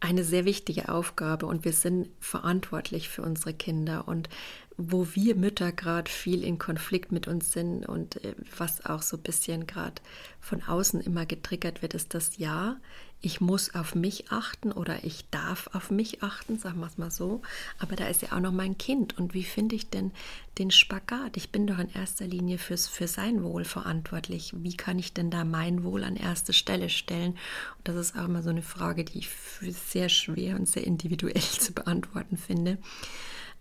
eine 0.00 0.24
sehr 0.24 0.44
wichtige 0.44 0.88
Aufgabe 0.88 1.46
und 1.46 1.64
wir 1.64 1.72
sind 1.72 2.08
verantwortlich 2.20 3.08
für 3.08 3.22
unsere 3.22 3.52
Kinder. 3.52 4.06
Und 4.06 4.28
wo 4.76 5.08
wir 5.14 5.34
Mütter 5.34 5.72
gerade 5.72 6.10
viel 6.10 6.44
in 6.44 6.58
Konflikt 6.58 7.10
mit 7.12 7.26
uns 7.26 7.52
sind 7.52 7.84
und 7.84 8.24
äh, 8.24 8.34
was 8.56 8.84
auch 8.86 9.02
so 9.02 9.16
ein 9.16 9.22
bisschen 9.22 9.66
gerade 9.66 10.00
von 10.40 10.62
außen 10.62 11.00
immer 11.00 11.26
getriggert 11.26 11.82
wird, 11.82 11.94
ist 11.94 12.14
das 12.14 12.38
Ja, 12.38 12.76
ich 13.22 13.40
muss 13.40 13.74
auf 13.74 13.94
mich 13.94 14.30
achten 14.30 14.70
oder 14.70 15.02
ich 15.02 15.28
darf 15.30 15.68
auf 15.72 15.90
mich 15.90 16.22
achten, 16.22 16.58
sagen 16.58 16.80
wir 16.80 16.86
es 16.86 16.98
mal 16.98 17.10
so. 17.10 17.42
Aber 17.78 17.96
da 17.96 18.06
ist 18.06 18.22
ja 18.22 18.32
auch 18.32 18.40
noch 18.40 18.52
mein 18.52 18.78
Kind. 18.78 19.18
Und 19.18 19.34
wie 19.34 19.42
finde 19.42 19.74
ich 19.74 19.88
denn 19.88 20.12
den 20.58 20.70
Spagat? 20.70 21.36
Ich 21.36 21.50
bin 21.50 21.66
doch 21.66 21.78
in 21.78 21.90
erster 21.90 22.26
Linie 22.26 22.58
fürs, 22.58 22.86
für 22.86 23.08
sein 23.08 23.42
Wohl 23.42 23.64
verantwortlich. 23.64 24.52
Wie 24.56 24.76
kann 24.76 24.98
ich 24.98 25.12
denn 25.12 25.30
da 25.30 25.44
mein 25.44 25.82
Wohl 25.82 26.04
an 26.04 26.16
erste 26.16 26.52
Stelle 26.52 26.88
stellen? 26.88 27.32
Und 27.78 27.88
das 27.88 27.96
ist 27.96 28.16
auch 28.16 28.26
immer 28.26 28.42
so 28.42 28.50
eine 28.50 28.62
Frage, 28.62 29.04
die 29.04 29.18
ich 29.18 29.28
sehr 29.60 30.08
schwer 30.08 30.56
und 30.56 30.68
sehr 30.68 30.86
individuell 30.86 31.40
zu 31.40 31.72
beantworten 31.72 32.36
finde. 32.36 32.78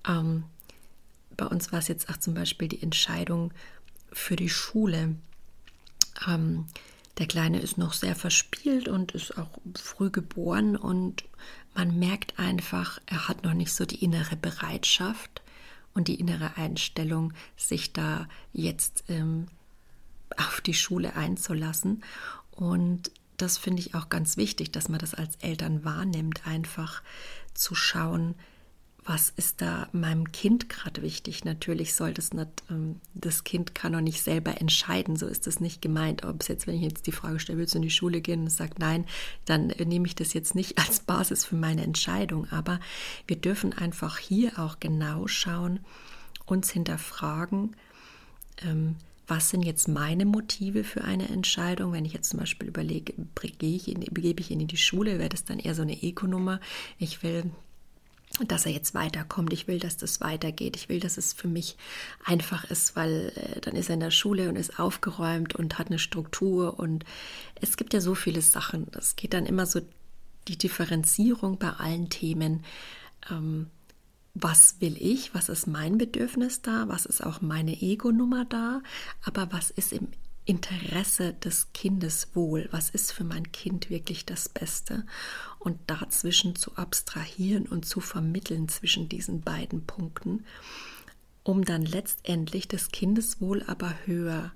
Ähm, 0.07 0.43
bei 1.37 1.45
uns 1.47 1.71
war 1.71 1.79
es 1.79 1.87
jetzt 1.87 2.09
auch 2.09 2.17
zum 2.17 2.33
Beispiel 2.33 2.67
die 2.67 2.83
Entscheidung 2.83 3.51
für 4.11 4.35
die 4.35 4.49
Schule. 4.49 5.15
Ähm, 6.27 6.67
der 7.17 7.27
Kleine 7.27 7.59
ist 7.59 7.77
noch 7.77 7.93
sehr 7.93 8.15
verspielt 8.15 8.87
und 8.87 9.13
ist 9.13 9.37
auch 9.37 9.49
früh 9.75 10.09
geboren 10.09 10.75
und 10.75 11.23
man 11.73 11.97
merkt 11.97 12.39
einfach, 12.39 12.99
er 13.05 13.27
hat 13.27 13.43
noch 13.43 13.53
nicht 13.53 13.73
so 13.73 13.85
die 13.85 14.03
innere 14.03 14.35
Bereitschaft 14.35 15.41
und 15.93 16.07
die 16.07 16.19
innere 16.19 16.57
Einstellung, 16.57 17.33
sich 17.57 17.93
da 17.93 18.27
jetzt 18.53 19.05
ähm, 19.09 19.47
auf 20.37 20.61
die 20.61 20.73
Schule 20.73 21.15
einzulassen. 21.15 22.03
Und 22.51 23.11
das 23.37 23.57
finde 23.57 23.81
ich 23.81 23.95
auch 23.95 24.09
ganz 24.09 24.37
wichtig, 24.37 24.71
dass 24.71 24.89
man 24.89 24.99
das 24.99 25.13
als 25.13 25.35
Eltern 25.37 25.83
wahrnimmt, 25.83 26.45
einfach 26.45 27.01
zu 27.53 27.75
schauen, 27.75 28.35
was 29.05 29.31
ist 29.35 29.61
da 29.61 29.87
meinem 29.91 30.31
Kind 30.31 30.67
gerade 30.67 31.03
wichtig? 31.03 31.45
Natürlich 31.45 31.93
soll 31.93 32.13
das 32.13 32.33
nicht, 32.33 32.63
ähm, 32.71 32.99
das 33.13 33.43
Kind 33.43 33.75
kann 33.75 33.93
auch 33.93 34.01
nicht 34.01 34.21
selber 34.21 34.59
entscheiden, 34.59 35.15
so 35.15 35.27
ist 35.27 35.45
das 35.45 35.59
nicht 35.59 35.79
gemeint. 35.79 36.25
Ob 36.25 36.41
es 36.41 36.47
jetzt, 36.47 36.65
wenn 36.65 36.75
ich 36.75 36.81
jetzt 36.81 37.05
die 37.05 37.11
Frage 37.11 37.39
stelle, 37.39 37.59
willst 37.59 37.75
du 37.75 37.77
in 37.77 37.83
die 37.83 37.91
Schule 37.91 38.19
gehen 38.19 38.41
und 38.41 38.49
sagt 38.49 38.79
nein, 38.79 39.05
dann 39.45 39.69
äh, 39.69 39.85
nehme 39.85 40.07
ich 40.07 40.15
das 40.15 40.33
jetzt 40.33 40.55
nicht 40.55 40.77
als 40.87 41.01
Basis 41.01 41.45
für 41.45 41.55
meine 41.55 41.83
Entscheidung. 41.83 42.49
Aber 42.49 42.79
wir 43.27 43.35
dürfen 43.35 43.73
einfach 43.73 44.17
hier 44.17 44.57
auch 44.57 44.79
genau 44.79 45.27
schauen, 45.27 45.81
uns 46.47 46.71
hinterfragen, 46.71 47.75
ähm, 48.63 48.95
was 49.27 49.49
sind 49.49 49.63
jetzt 49.63 49.87
meine 49.87 50.25
Motive 50.25 50.83
für 50.83 51.03
eine 51.03 51.27
Entscheidung? 51.29 51.91
Wenn 51.91 52.05
ich 52.05 52.13
jetzt 52.13 52.29
zum 52.29 52.39
Beispiel 52.39 52.67
überlege, 52.67 53.13
gehe 53.57 53.75
ich 53.75 53.87
in, 53.87 54.01
begebe 54.01 54.41
ich 54.41 54.51
ihn 54.51 54.61
in 54.61 54.67
die 54.67 54.77
Schule, 54.77 55.17
wäre 55.17 55.29
das 55.29 55.43
dann 55.43 55.57
eher 55.57 55.73
so 55.73 55.81
eine 55.81 56.01
Eco-Nummer. 56.03 56.59
Ich 56.99 57.23
will 57.23 57.51
dass 58.47 58.65
er 58.65 58.71
jetzt 58.71 58.93
weiterkommt. 58.93 59.53
Ich 59.53 59.67
will, 59.67 59.79
dass 59.79 59.97
das 59.97 60.21
weitergeht. 60.21 60.75
Ich 60.75 60.89
will, 60.89 60.99
dass 60.99 61.17
es 61.17 61.33
für 61.33 61.47
mich 61.47 61.77
einfach 62.23 62.65
ist, 62.65 62.95
weil 62.95 63.31
äh, 63.35 63.61
dann 63.61 63.75
ist 63.75 63.89
er 63.89 63.95
in 63.95 63.99
der 63.99 64.11
Schule 64.11 64.49
und 64.49 64.55
ist 64.55 64.79
aufgeräumt 64.79 65.55
und 65.55 65.77
hat 65.77 65.87
eine 65.87 65.99
Struktur. 65.99 66.79
Und 66.79 67.05
es 67.61 67.77
gibt 67.77 67.93
ja 67.93 68.01
so 68.01 68.15
viele 68.15 68.41
Sachen. 68.41 68.87
Es 68.97 69.15
geht 69.15 69.33
dann 69.33 69.45
immer 69.45 69.65
so 69.65 69.81
die 70.47 70.57
Differenzierung 70.57 71.57
bei 71.57 71.69
allen 71.71 72.09
Themen. 72.09 72.63
Ähm, 73.29 73.67
was 74.33 74.75
will 74.81 74.97
ich? 74.99 75.33
Was 75.33 75.47
ist 75.47 75.65
mein 75.65 75.97
Bedürfnis 75.97 76.61
da? 76.61 76.89
Was 76.89 77.05
ist 77.05 77.25
auch 77.25 77.41
meine 77.41 77.81
Ego-Nummer 77.81 78.45
da? 78.45 78.81
Aber 79.23 79.51
was 79.51 79.71
ist 79.71 79.93
im 79.93 80.09
Interesse 80.45 81.33
des 81.33 81.73
Kindes 81.73 82.29
wohl, 82.33 82.69
was 82.71 82.91
ist 82.91 83.11
für 83.11 83.23
mein 83.23 83.51
Kind 83.51 83.89
wirklich 83.89 84.25
das 84.25 84.47
Beste 84.47 85.05
und 85.59 85.79
dazwischen 85.87 86.55
zu 86.55 86.75
abstrahieren 86.75 87.65
und 87.65 87.85
zu 87.85 87.99
vermitteln 87.99 88.69
zwischen 88.69 89.09
diesen 89.09 89.41
beiden 89.41 89.85
Punkten, 89.85 90.45
um 91.43 91.65
dann 91.65 91.83
letztendlich 91.83 92.67
das 92.67 92.89
Kindeswohl 92.89 93.63
aber 93.67 93.95
höher 94.05 94.51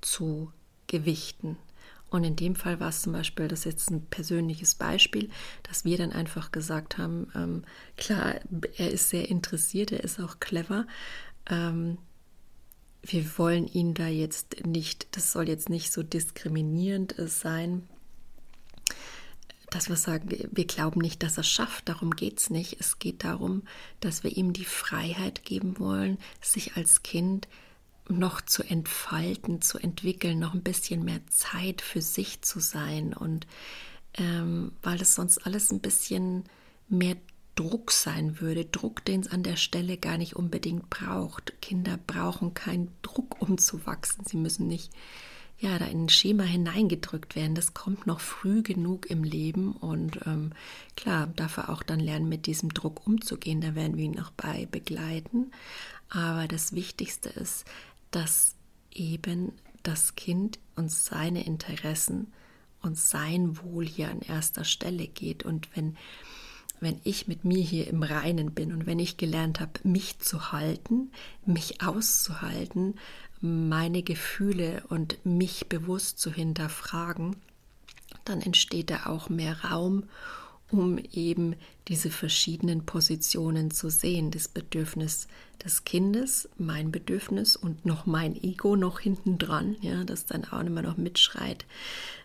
zu 0.00 0.52
gewichten. 0.88 1.56
Und 2.10 2.24
in 2.24 2.34
dem 2.34 2.56
Fall 2.56 2.80
war 2.80 2.88
es 2.88 3.02
zum 3.02 3.12
Beispiel, 3.12 3.46
das 3.46 3.60
ist 3.60 3.66
jetzt 3.66 3.90
ein 3.90 4.04
persönliches 4.06 4.74
Beispiel, 4.74 5.30
dass 5.62 5.84
wir 5.84 5.96
dann 5.96 6.10
einfach 6.10 6.50
gesagt 6.50 6.98
haben, 6.98 7.30
ähm, 7.36 7.62
klar, 7.96 8.34
er 8.76 8.90
ist 8.90 9.10
sehr 9.10 9.28
interessiert, 9.28 9.92
er 9.92 10.02
ist 10.02 10.18
auch 10.18 10.40
clever, 10.40 10.88
ähm, 11.48 11.98
wir 13.02 13.38
wollen 13.38 13.66
ihn 13.66 13.94
da 13.94 14.08
jetzt 14.08 14.66
nicht, 14.66 15.08
das 15.12 15.32
soll 15.32 15.48
jetzt 15.48 15.70
nicht 15.70 15.92
so 15.92 16.02
diskriminierend 16.02 17.14
sein, 17.18 17.88
dass 19.70 19.88
wir 19.88 19.96
sagen, 19.96 20.28
wir 20.50 20.66
glauben 20.66 21.00
nicht, 21.00 21.22
dass 21.22 21.38
er 21.38 21.42
es 21.42 21.48
schafft, 21.48 21.88
darum 21.88 22.10
geht 22.10 22.40
es 22.40 22.50
nicht. 22.50 22.80
Es 22.80 22.98
geht 22.98 23.24
darum, 23.24 23.62
dass 24.00 24.24
wir 24.24 24.36
ihm 24.36 24.52
die 24.52 24.64
Freiheit 24.64 25.44
geben 25.44 25.78
wollen, 25.78 26.18
sich 26.40 26.76
als 26.76 27.02
Kind 27.02 27.48
noch 28.08 28.40
zu 28.40 28.64
entfalten, 28.64 29.62
zu 29.62 29.78
entwickeln, 29.78 30.40
noch 30.40 30.54
ein 30.54 30.64
bisschen 30.64 31.04
mehr 31.04 31.20
Zeit 31.28 31.80
für 31.80 32.02
sich 32.02 32.42
zu 32.42 32.58
sein 32.58 33.14
und 33.14 33.46
ähm, 34.14 34.72
weil 34.82 35.00
es 35.00 35.14
sonst 35.14 35.46
alles 35.46 35.70
ein 35.70 35.78
bisschen 35.78 36.44
mehr 36.88 37.16
Druck 37.60 37.90
sein 37.92 38.40
würde, 38.40 38.64
Druck, 38.64 39.04
den 39.04 39.20
es 39.20 39.28
an 39.28 39.42
der 39.42 39.56
Stelle 39.56 39.98
gar 39.98 40.16
nicht 40.16 40.34
unbedingt 40.34 40.88
braucht. 40.88 41.60
Kinder 41.60 41.98
brauchen 42.06 42.54
keinen 42.54 42.90
Druck, 43.02 43.42
um 43.42 43.58
zu 43.58 43.84
wachsen. 43.84 44.24
Sie 44.24 44.38
müssen 44.38 44.66
nicht 44.66 44.90
ja, 45.58 45.78
da 45.78 45.84
in 45.84 46.04
ein 46.04 46.08
Schema 46.08 46.44
hineingedrückt 46.44 47.36
werden. 47.36 47.54
Das 47.54 47.74
kommt 47.74 48.06
noch 48.06 48.20
früh 48.20 48.62
genug 48.62 49.10
im 49.10 49.24
Leben 49.24 49.72
und 49.72 50.20
ähm, 50.24 50.52
klar, 50.96 51.26
dafür 51.36 51.68
auch 51.68 51.82
dann 51.82 52.00
lernen, 52.00 52.30
mit 52.30 52.46
diesem 52.46 52.72
Druck 52.72 53.06
umzugehen. 53.06 53.60
Da 53.60 53.74
werden 53.74 53.98
wir 53.98 54.04
ihn 54.06 54.18
auch 54.20 54.30
bei 54.30 54.66
begleiten. 54.70 55.52
Aber 56.08 56.48
das 56.48 56.72
Wichtigste 56.72 57.28
ist, 57.28 57.66
dass 58.10 58.54
eben 58.90 59.52
das 59.82 60.14
Kind 60.14 60.58
und 60.76 60.90
seine 60.90 61.44
Interessen 61.44 62.32
und 62.80 62.96
sein 62.96 63.58
Wohl 63.62 63.86
hier 63.86 64.08
an 64.10 64.22
erster 64.22 64.64
Stelle 64.64 65.06
geht. 65.06 65.44
Und 65.44 65.68
wenn, 65.76 65.98
wenn 66.80 67.00
ich 67.04 67.28
mit 67.28 67.44
mir 67.44 67.62
hier 67.62 67.86
im 67.88 68.02
Reinen 68.02 68.52
bin 68.52 68.72
und 68.72 68.86
wenn 68.86 68.98
ich 68.98 69.16
gelernt 69.16 69.60
habe, 69.60 69.72
mich 69.84 70.18
zu 70.18 70.52
halten, 70.52 71.10
mich 71.44 71.82
auszuhalten, 71.82 72.94
meine 73.40 74.02
Gefühle 74.02 74.82
und 74.88 75.24
mich 75.24 75.68
bewusst 75.68 76.18
zu 76.18 76.32
hinterfragen, 76.32 77.36
dann 78.24 78.40
entsteht 78.40 78.90
da 78.90 79.06
auch 79.06 79.28
mehr 79.28 79.64
Raum, 79.64 80.04
um 80.70 80.98
eben 81.12 81.56
diese 81.88 82.10
verschiedenen 82.10 82.86
Positionen 82.86 83.70
zu 83.70 83.90
sehen. 83.90 84.30
Das 84.30 84.48
Bedürfnis 84.48 85.26
des 85.64 85.84
Kindes, 85.84 86.48
mein 86.56 86.90
Bedürfnis 86.90 87.56
und 87.56 87.84
noch 87.84 88.06
mein 88.06 88.34
Ego 88.42 88.76
noch 88.76 89.00
hinten 89.00 89.38
dran, 89.38 89.76
ja, 89.80 90.04
das 90.04 90.26
dann 90.26 90.44
auch 90.44 90.60
immer 90.60 90.82
noch 90.82 90.96
mitschreit. 90.96 91.66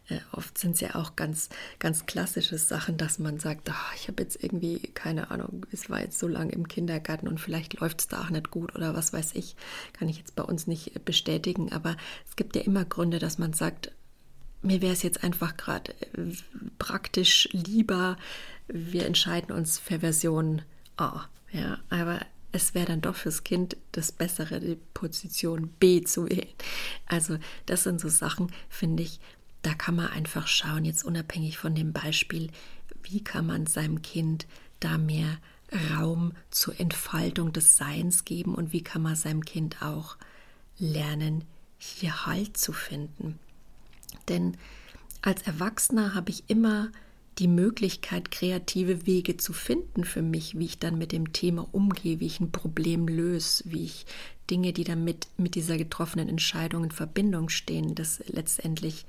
Äh, 0.08 0.19
oft 0.31 0.58
sind 0.58 0.75
es 0.75 0.81
ja 0.81 0.95
auch 0.95 1.15
ganz, 1.15 1.49
ganz 1.79 2.05
klassische 2.05 2.58
Sachen, 2.58 2.97
dass 2.97 3.19
man 3.19 3.39
sagt, 3.39 3.69
ach, 3.69 3.95
ich 3.95 4.08
habe 4.08 4.21
jetzt 4.23 4.41
irgendwie, 4.41 4.79
keine 4.93 5.31
Ahnung, 5.31 5.65
es 5.71 5.89
war 5.89 5.99
jetzt 5.99 6.19
so 6.19 6.27
lange 6.27 6.51
im 6.51 6.67
Kindergarten 6.67 7.27
und 7.27 7.39
vielleicht 7.39 7.79
läuft 7.79 8.01
es 8.01 8.08
da 8.08 8.21
auch 8.21 8.29
nicht 8.29 8.51
gut 8.51 8.75
oder 8.75 8.95
was 8.95 9.13
weiß 9.13 9.34
ich, 9.34 9.55
kann 9.93 10.10
ich 10.10 10.17
jetzt 10.17 10.36
bei 10.36 10.43
uns 10.43 10.67
nicht 10.67 11.03
bestätigen. 11.05 11.71
Aber 11.71 11.97
es 12.29 12.36
gibt 12.36 12.55
ja 12.55 12.62
immer 12.62 12.86
Gründe, 12.86 13.19
dass 13.19 13.38
man 13.38 13.53
sagt, 13.53 13.91
mir 14.65 14.82
wäre 14.82 14.93
es 14.93 15.04
jetzt 15.04 15.23
einfach 15.23 15.58
gerade 15.58 15.93
äh, 15.93 16.34
praktisch 16.80 17.47
lieber, 17.51 18.17
wir 18.67 19.06
entscheiden 19.06 19.56
uns 19.56 19.78
für 19.78 19.99
Version 19.99 20.62
A. 20.97 21.25
Ja, 21.51 21.80
aber 21.89 22.19
es 22.51 22.73
wäre 22.73 22.88
dann 22.88 23.01
doch 23.01 23.15
fürs 23.15 23.43
Kind 23.43 23.78
das 23.91 24.12
Bessere, 24.12 24.60
die 24.60 24.78
Position 24.93 25.69
B 25.80 26.04
zu 26.04 26.30
wählen. 26.30 26.47
Also 27.06 27.38
das 27.65 27.84
sind 27.84 27.99
so 27.99 28.10
Sachen, 28.10 28.51
finde 28.69 29.04
ich, 29.04 29.19
da 29.62 29.73
kann 29.73 29.95
man 29.95 30.08
einfach 30.08 30.47
schauen, 30.47 30.86
jetzt 30.86 31.04
unabhängig 31.04 31.58
von 31.58 31.75
dem 31.75 31.91
Beispiel, 31.91 32.49
wie 33.04 33.23
kann 33.23 33.45
man 33.45 33.65
seinem 33.65 34.01
Kind 34.01 34.47
da 34.80 34.97
mehr 34.97 35.38
Raum 35.91 36.34
zur 36.51 36.80
Entfaltung 36.80 37.51
des 37.51 37.75
Seins 37.78 38.25
geben 38.25 38.56
und 38.56 38.71
wie 38.71 38.84
kann 38.84 39.01
man 39.01 39.15
seinem 39.15 39.43
Kind 39.43 39.82
auch 39.82 40.17
lernen, 40.78 41.43
hier 41.78 42.25
Halt 42.25 42.58
zu 42.58 42.73
finden. 42.73 43.39
Denn 44.28 44.58
als 45.21 45.41
Erwachsener 45.43 46.13
habe 46.13 46.30
ich 46.30 46.43
immer 46.47 46.91
die 47.39 47.47
Möglichkeit, 47.47 48.32
kreative 48.32 49.06
Wege 49.06 49.38
zu 49.38 49.51
finden 49.51 50.06
für 50.06 50.21
mich, 50.21 50.58
wie 50.58 50.65
ich 50.65 50.80
dann 50.80 50.97
mit 50.97 51.12
dem 51.12 51.34
Thema 51.34 51.67
umgehe, 51.71 52.19
wie 52.19 52.28
ich 52.28 52.39
ein 52.39 52.51
Problem 52.51 53.08
löse, 53.08 53.63
wie 53.65 53.86
ich 53.86 54.06
Dinge, 54.49 54.73
die 54.73 54.84
damit 54.84 55.28
mit 55.38 55.56
dieser 55.56 55.78
getroffenen 55.78 56.30
Entscheidung 56.30 56.86
in 56.86 56.91
Verbindung 56.91 57.49
stehen, 57.49 57.95
das 57.95 58.23
letztendlich 58.28 59.06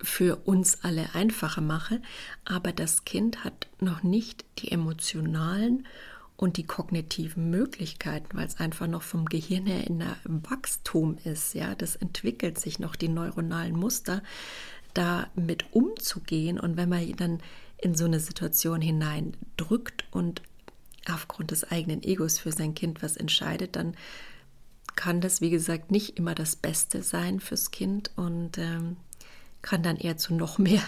für 0.00 0.36
uns 0.44 0.82
alle 0.82 1.14
einfacher 1.14 1.60
mache, 1.60 2.00
aber 2.44 2.72
das 2.72 3.04
Kind 3.04 3.44
hat 3.44 3.68
noch 3.80 4.02
nicht 4.02 4.44
die 4.58 4.72
emotionalen 4.72 5.86
und 6.42 6.56
die 6.56 6.66
kognitiven 6.66 7.50
Möglichkeiten, 7.50 8.36
weil 8.36 8.48
es 8.48 8.58
einfach 8.58 8.88
noch 8.88 9.02
vom 9.02 9.26
Gehirn 9.26 9.64
her 9.64 9.86
in 9.86 10.02
einem 10.02 10.42
Wachstum 10.50 11.16
ist, 11.22 11.54
ja, 11.54 11.76
das 11.76 11.94
entwickelt 11.94 12.58
sich 12.58 12.80
noch 12.80 12.96
die 12.96 13.06
neuronalen 13.06 13.76
Muster, 13.76 14.24
da 14.92 15.28
mit 15.36 15.72
umzugehen. 15.72 16.58
Und 16.58 16.76
wenn 16.76 16.88
man 16.88 17.12
dann 17.12 17.38
in 17.78 17.94
so 17.94 18.06
eine 18.06 18.18
Situation 18.18 18.80
hineindrückt 18.80 20.04
und 20.10 20.42
aufgrund 21.08 21.52
des 21.52 21.70
eigenen 21.70 22.02
Egos 22.02 22.40
für 22.40 22.50
sein 22.50 22.74
Kind 22.74 23.04
was 23.04 23.16
entscheidet, 23.16 23.76
dann 23.76 23.94
kann 24.96 25.20
das, 25.20 25.42
wie 25.42 25.50
gesagt, 25.50 25.92
nicht 25.92 26.18
immer 26.18 26.34
das 26.34 26.56
Beste 26.56 27.04
sein 27.04 27.38
fürs 27.38 27.70
Kind 27.70 28.10
und 28.16 28.58
ähm, 28.58 28.96
kann 29.62 29.84
dann 29.84 29.96
eher 29.96 30.16
zu 30.16 30.34
noch 30.34 30.58
mehr 30.58 30.82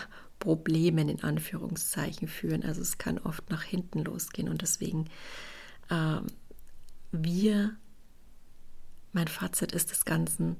Problemen 0.44 1.09
in 1.09 1.22
Anführungszeichen 1.22 2.28
führen. 2.28 2.64
Also 2.64 2.83
es 2.83 2.98
kann 2.98 3.18
oft 3.18 3.48
nach 3.48 3.62
hinten 3.62 4.04
losgehen 4.04 4.50
und 4.50 4.61
deswegen 4.61 5.07
äh, 5.88 6.18
wir, 7.12 7.74
mein 9.14 9.28
Fazit 9.28 9.72
ist 9.72 9.90
des 9.90 10.04
Ganzen, 10.04 10.57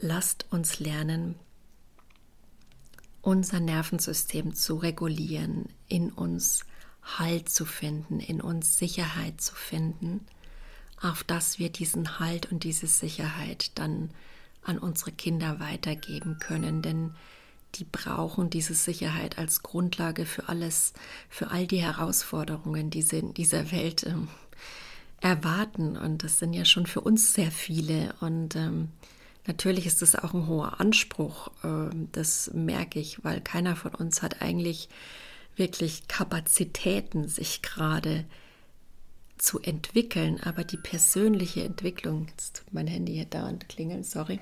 lasst 0.00 0.46
uns 0.50 0.80
lernen, 0.80 1.36
unser 3.22 3.60
Nervensystem 3.60 4.52
zu 4.54 4.74
regulieren, 4.76 5.68
in 5.88 6.10
uns 6.10 6.64
Halt 7.02 7.50
zu 7.50 7.66
finden, 7.66 8.18
in 8.18 8.40
uns 8.40 8.78
Sicherheit 8.78 9.40
zu 9.40 9.54
finden, 9.54 10.26
auf 11.00 11.22
dass 11.22 11.60
wir 11.60 11.70
diesen 11.70 12.18
Halt 12.18 12.50
und 12.50 12.64
diese 12.64 12.88
Sicherheit 12.88 13.78
dann 13.78 14.10
an 14.62 14.78
unsere 14.78 15.12
Kinder 15.12 15.60
weitergeben 15.60 16.38
können, 16.40 16.82
denn 16.82 17.14
die 17.74 17.84
brauchen 17.84 18.50
diese 18.50 18.74
Sicherheit 18.74 19.38
als 19.38 19.62
Grundlage 19.62 20.26
für 20.26 20.48
alles, 20.48 20.92
für 21.28 21.50
all 21.50 21.66
die 21.66 21.82
Herausforderungen, 21.82 22.90
die 22.90 23.02
sie 23.02 23.18
in 23.18 23.34
dieser 23.34 23.72
Welt 23.72 24.04
ähm, 24.06 24.28
erwarten. 25.20 25.96
Und 25.96 26.22
das 26.22 26.38
sind 26.38 26.52
ja 26.52 26.64
schon 26.64 26.86
für 26.86 27.00
uns 27.00 27.34
sehr 27.34 27.50
viele. 27.50 28.14
Und 28.20 28.56
ähm, 28.56 28.88
natürlich 29.46 29.86
ist 29.86 30.02
das 30.02 30.14
auch 30.14 30.34
ein 30.34 30.46
hoher 30.46 30.80
Anspruch. 30.80 31.50
Ähm, 31.62 32.08
das 32.12 32.50
merke 32.54 33.00
ich, 33.00 33.24
weil 33.24 33.40
keiner 33.40 33.76
von 33.76 33.94
uns 33.94 34.22
hat 34.22 34.42
eigentlich 34.42 34.88
wirklich 35.56 36.08
Kapazitäten, 36.08 37.28
sich 37.28 37.62
gerade 37.62 38.24
zu 39.38 39.60
entwickeln, 39.60 40.40
aber 40.42 40.64
die 40.64 40.76
persönliche 40.76 41.64
Entwicklung, 41.64 42.28
jetzt 42.28 42.56
tut 42.56 42.72
mein 42.72 42.86
Handy 42.86 43.12
hier 43.12 43.24
dauernd 43.24 43.68
klingeln, 43.68 44.04
sorry, 44.04 44.40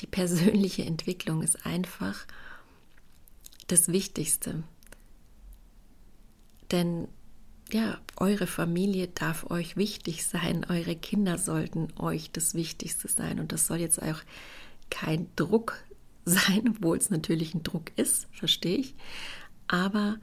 die 0.00 0.06
persönliche 0.06 0.84
Entwicklung 0.84 1.42
ist 1.42 1.66
einfach 1.66 2.26
das 3.66 3.88
Wichtigste. 3.88 4.62
Denn 6.70 7.08
ja, 7.72 7.98
eure 8.16 8.46
Familie 8.46 9.08
darf 9.08 9.50
euch 9.50 9.76
wichtig 9.76 10.24
sein, 10.24 10.64
eure 10.68 10.94
Kinder 10.94 11.36
sollten 11.36 11.88
euch 11.98 12.30
das 12.30 12.54
Wichtigste 12.54 13.08
sein. 13.08 13.40
Und 13.40 13.52
das 13.52 13.66
soll 13.66 13.78
jetzt 13.78 14.00
auch 14.00 14.20
kein 14.90 15.28
Druck 15.36 15.84
sein, 16.24 16.74
obwohl 16.76 16.96
es 16.96 17.10
natürlich 17.10 17.54
ein 17.54 17.62
Druck 17.62 17.92
ist, 17.96 18.28
verstehe 18.32 18.78
ich. 18.78 18.94
Aber 19.68 20.16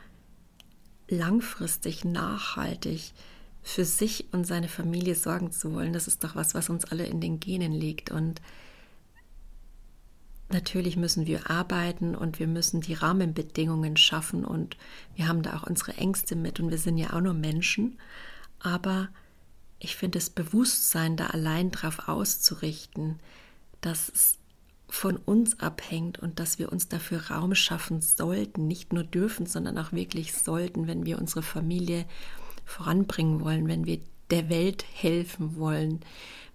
langfristig, 1.10 2.06
nachhaltig 2.06 3.14
für 3.62 3.86
sich 3.86 4.26
und 4.32 4.46
seine 4.46 4.68
Familie 4.68 5.16
sorgen 5.16 5.52
zu 5.52 5.74
wollen, 5.74 5.94
das 5.94 6.08
ist 6.08 6.24
doch 6.24 6.36
was, 6.36 6.54
was 6.54 6.70
uns 6.70 6.86
alle 6.86 7.06
in 7.06 7.22
den 7.22 7.40
Genen 7.40 7.72
liegt. 7.72 8.12
Und 8.12 8.42
natürlich 10.50 10.98
müssen 10.98 11.26
wir 11.26 11.50
arbeiten 11.50 12.16
und 12.16 12.40
wir 12.40 12.48
müssen 12.48 12.82
die 12.82 12.94
Rahmenbedingungen 12.94 13.98
schaffen 13.98 14.46
und 14.46 14.78
wir 15.16 15.28
haben 15.28 15.42
da 15.42 15.58
auch 15.58 15.64
unsere 15.64 15.94
Ängste 15.94 16.36
mit 16.36 16.60
und 16.60 16.70
wir 16.70 16.78
sind 16.78 16.98
ja 16.98 17.14
auch 17.14 17.22
nur 17.22 17.34
Menschen. 17.34 17.98
Aber 18.60 19.10
ich 19.80 19.96
finde 19.96 20.20
das 20.20 20.30
Bewusstsein, 20.30 21.18
da 21.18 21.28
allein 21.28 21.72
drauf 21.72 22.08
auszurichten, 22.08 23.20
dass 23.82 24.10
es 24.10 24.38
von 24.88 25.18
uns 25.18 25.60
abhängt 25.60 26.20
und 26.20 26.40
dass 26.40 26.60
wir 26.60 26.72
uns 26.72 26.88
dafür 26.88 27.32
Raum 27.32 27.56
schaffen 27.56 28.00
sollten, 28.02 28.68
nicht 28.68 28.94
nur 28.94 29.04
dürfen, 29.04 29.48
sondern 29.48 29.78
auch 29.80 29.92
wirklich 29.92 30.34
sollten, 30.34 30.88
wenn 30.88 31.06
wir 31.06 31.18
unsere 31.18 31.42
Familie 31.42 32.06
voranbringen 32.64 33.42
wollen, 33.42 33.68
wenn 33.68 33.86
wir 33.86 34.00
der 34.30 34.50
Welt 34.50 34.86
helfen 34.94 35.56
wollen, 35.56 36.02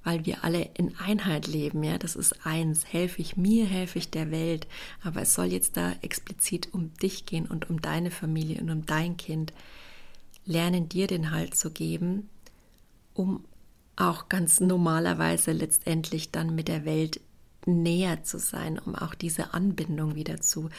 weil 0.05 0.25
wir 0.25 0.45
alle 0.45 0.71
in 0.75 0.97
Einheit 0.97 1.47
leben. 1.47 1.83
Ja, 1.83 1.99
das 1.99 2.17
ist 2.17 2.47
eins. 2.47 2.93
Helfe 2.93 3.21
ich 3.21 3.37
mir, 3.37 3.67
helfe 3.67 3.99
ich 3.99 4.11
der 4.11 4.31
Welt. 4.31 4.67
Aber 5.03 5.23
es 5.23 5.35
soll 5.35 5.47
jetzt 5.47 5.77
da 5.77 5.93
explizit 6.03 6.73
um 6.73 6.95
dich 6.95 7.27
gehen 7.27 7.47
und 7.47 7.69
um 7.69 7.83
deine 7.83 8.11
Familie 8.11 8.61
und 8.61 8.71
um 8.71 8.87
dein 8.87 9.17
Kind. 9.17 9.53
Lernen 10.45 10.89
dir 10.89 11.07
den 11.07 11.31
Halt 11.31 11.57
zu 11.57 11.71
geben, 11.71 12.31
um 13.13 13.45
auch 13.97 14.29
ganz 14.29 14.61
normalerweise 14.61 15.53
letztendlich 15.53 16.31
dann 16.31 16.55
mit 16.55 16.69
der 16.69 16.85
Welt 16.85 17.21
näher 17.67 18.25
zu 18.25 18.39
sein, 18.39 18.79
um 18.79 18.95
auch 18.95 19.15
diese 19.15 19.53
Anbindung 19.55 20.15
wieder 20.15 20.41
zu 20.41 20.71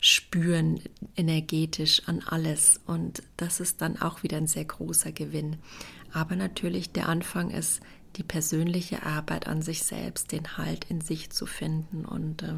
spüren, 0.00 0.80
energetisch 1.16 2.02
an 2.06 2.22
alles. 2.26 2.80
Und 2.86 3.22
das 3.36 3.60
ist 3.60 3.80
dann 3.80 4.00
auch 4.00 4.22
wieder 4.22 4.36
ein 4.36 4.46
sehr 4.46 4.64
großer 4.64 5.12
Gewinn. 5.12 5.56
Aber 6.14 6.36
natürlich 6.36 6.92
der 6.92 7.08
Anfang 7.08 7.50
ist 7.50 7.82
die 8.16 8.22
persönliche 8.22 9.02
Arbeit 9.02 9.48
an 9.48 9.62
sich 9.62 9.82
selbst, 9.82 10.30
den 10.30 10.56
Halt 10.56 10.88
in 10.88 11.00
sich 11.00 11.30
zu 11.30 11.44
finden. 11.44 12.04
Und 12.04 12.44
äh, 12.44 12.54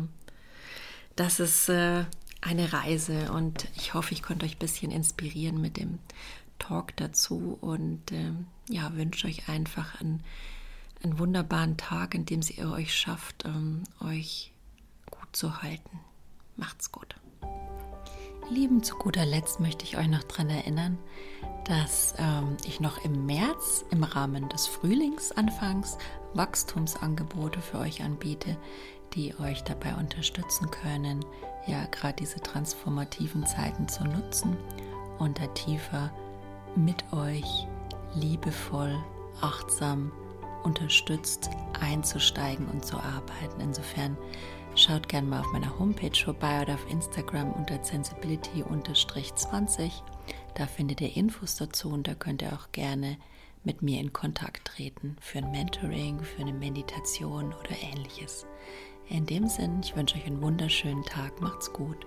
das 1.16 1.40
ist 1.40 1.71
äh, 1.71 2.05
eine 2.42 2.73
Reise 2.75 3.33
und 3.33 3.66
ich 3.75 3.95
hoffe, 3.95 4.12
ich 4.12 4.23
konnte 4.23 4.45
euch 4.45 4.57
ein 4.57 4.61
bisschen 4.61 4.92
inspirieren 4.92 5.59
mit 5.59 5.79
dem 5.79 5.99
Talk 6.59 6.95
dazu 6.97 7.57
und 7.62 8.12
äh, 8.12 8.33
ja, 8.69 8.95
wünsche 8.95 9.27
euch 9.27 9.49
einfach 9.49 10.01
einen, 10.03 10.23
einen 11.03 11.19
wunderbaren 11.19 11.79
Tag, 11.79 12.14
in 12.14 12.27
dem 12.27 12.42
ihr 12.57 12.71
euch 12.71 12.95
schafft, 12.95 13.47
ähm, 13.47 13.85
euch 14.01 14.53
gut 15.11 15.35
zu 15.35 15.62
halten. 15.62 16.01
Macht's 16.57 16.92
gut. 16.92 17.16
Lieben, 18.51 18.83
zu 18.83 18.97
guter 18.97 19.25
Letzt 19.25 19.61
möchte 19.61 19.85
ich 19.85 19.97
euch 19.97 20.09
noch 20.09 20.23
daran 20.25 20.51
erinnern, 20.51 20.99
dass 21.66 22.14
ähm, 22.18 22.57
ich 22.64 22.81
noch 22.81 23.05
im 23.05 23.26
März 23.26 23.85
im 23.90 24.05
Rahmen 24.05 24.48
des 24.48 24.66
Frühlingsanfangs 24.66 25.98
Wachstumsangebote 26.35 27.61
für 27.61 27.79
euch 27.79 28.02
anbiete, 28.02 28.57
die 29.14 29.35
euch 29.40 29.62
dabei 29.64 29.94
unterstützen 29.96 30.70
können, 30.70 31.24
ja 31.66 31.85
gerade 31.90 32.16
diese 32.16 32.40
transformativen 32.40 33.46
Zeiten 33.46 33.88
zu 33.88 34.05
nutzen 34.05 34.57
und 35.18 35.40
da 35.40 35.46
tiefer 35.48 36.12
mit 36.76 37.05
euch 37.12 37.66
liebevoll, 38.14 38.96
achtsam, 39.40 40.12
unterstützt 40.62 41.50
einzusteigen 41.81 42.68
und 42.68 42.85
zu 42.85 42.96
arbeiten. 42.96 43.61
Insofern 43.61 44.16
schaut 44.74 45.09
gerne 45.09 45.26
mal 45.26 45.40
auf 45.40 45.52
meiner 45.52 45.79
Homepage 45.79 46.24
vorbei 46.24 46.62
oder 46.62 46.74
auf 46.74 46.90
Instagram 46.90 47.52
unter 47.52 47.83
sensibility-20. 47.83 49.90
Da 50.57 50.66
findet 50.66 51.03
ihr 51.03 51.14
Infos 51.14 51.57
dazu 51.57 51.90
und 51.90 52.09
da 52.09 52.14
könnt 52.14 52.40
ihr 52.40 52.55
auch 52.55 52.73
gerne 52.73 53.19
mit 53.62 53.83
mir 53.83 54.01
in 54.01 54.14
Kontakt 54.14 54.69
treten 54.69 55.16
für 55.21 55.38
ein 55.38 55.51
Mentoring, 55.51 56.21
für 56.23 56.40
eine 56.40 56.55
Meditation 56.55 57.53
oder 57.53 57.73
ähnliches. 57.83 58.47
In 59.11 59.27
dem 59.27 59.49
Sinn, 59.49 59.81
ich 59.85 59.95
wünsche 59.95 60.16
euch 60.16 60.25
einen 60.25 60.40
wunderschönen 60.40 61.03
Tag. 61.03 61.42
Macht's 61.42 61.71
gut. 61.73 62.07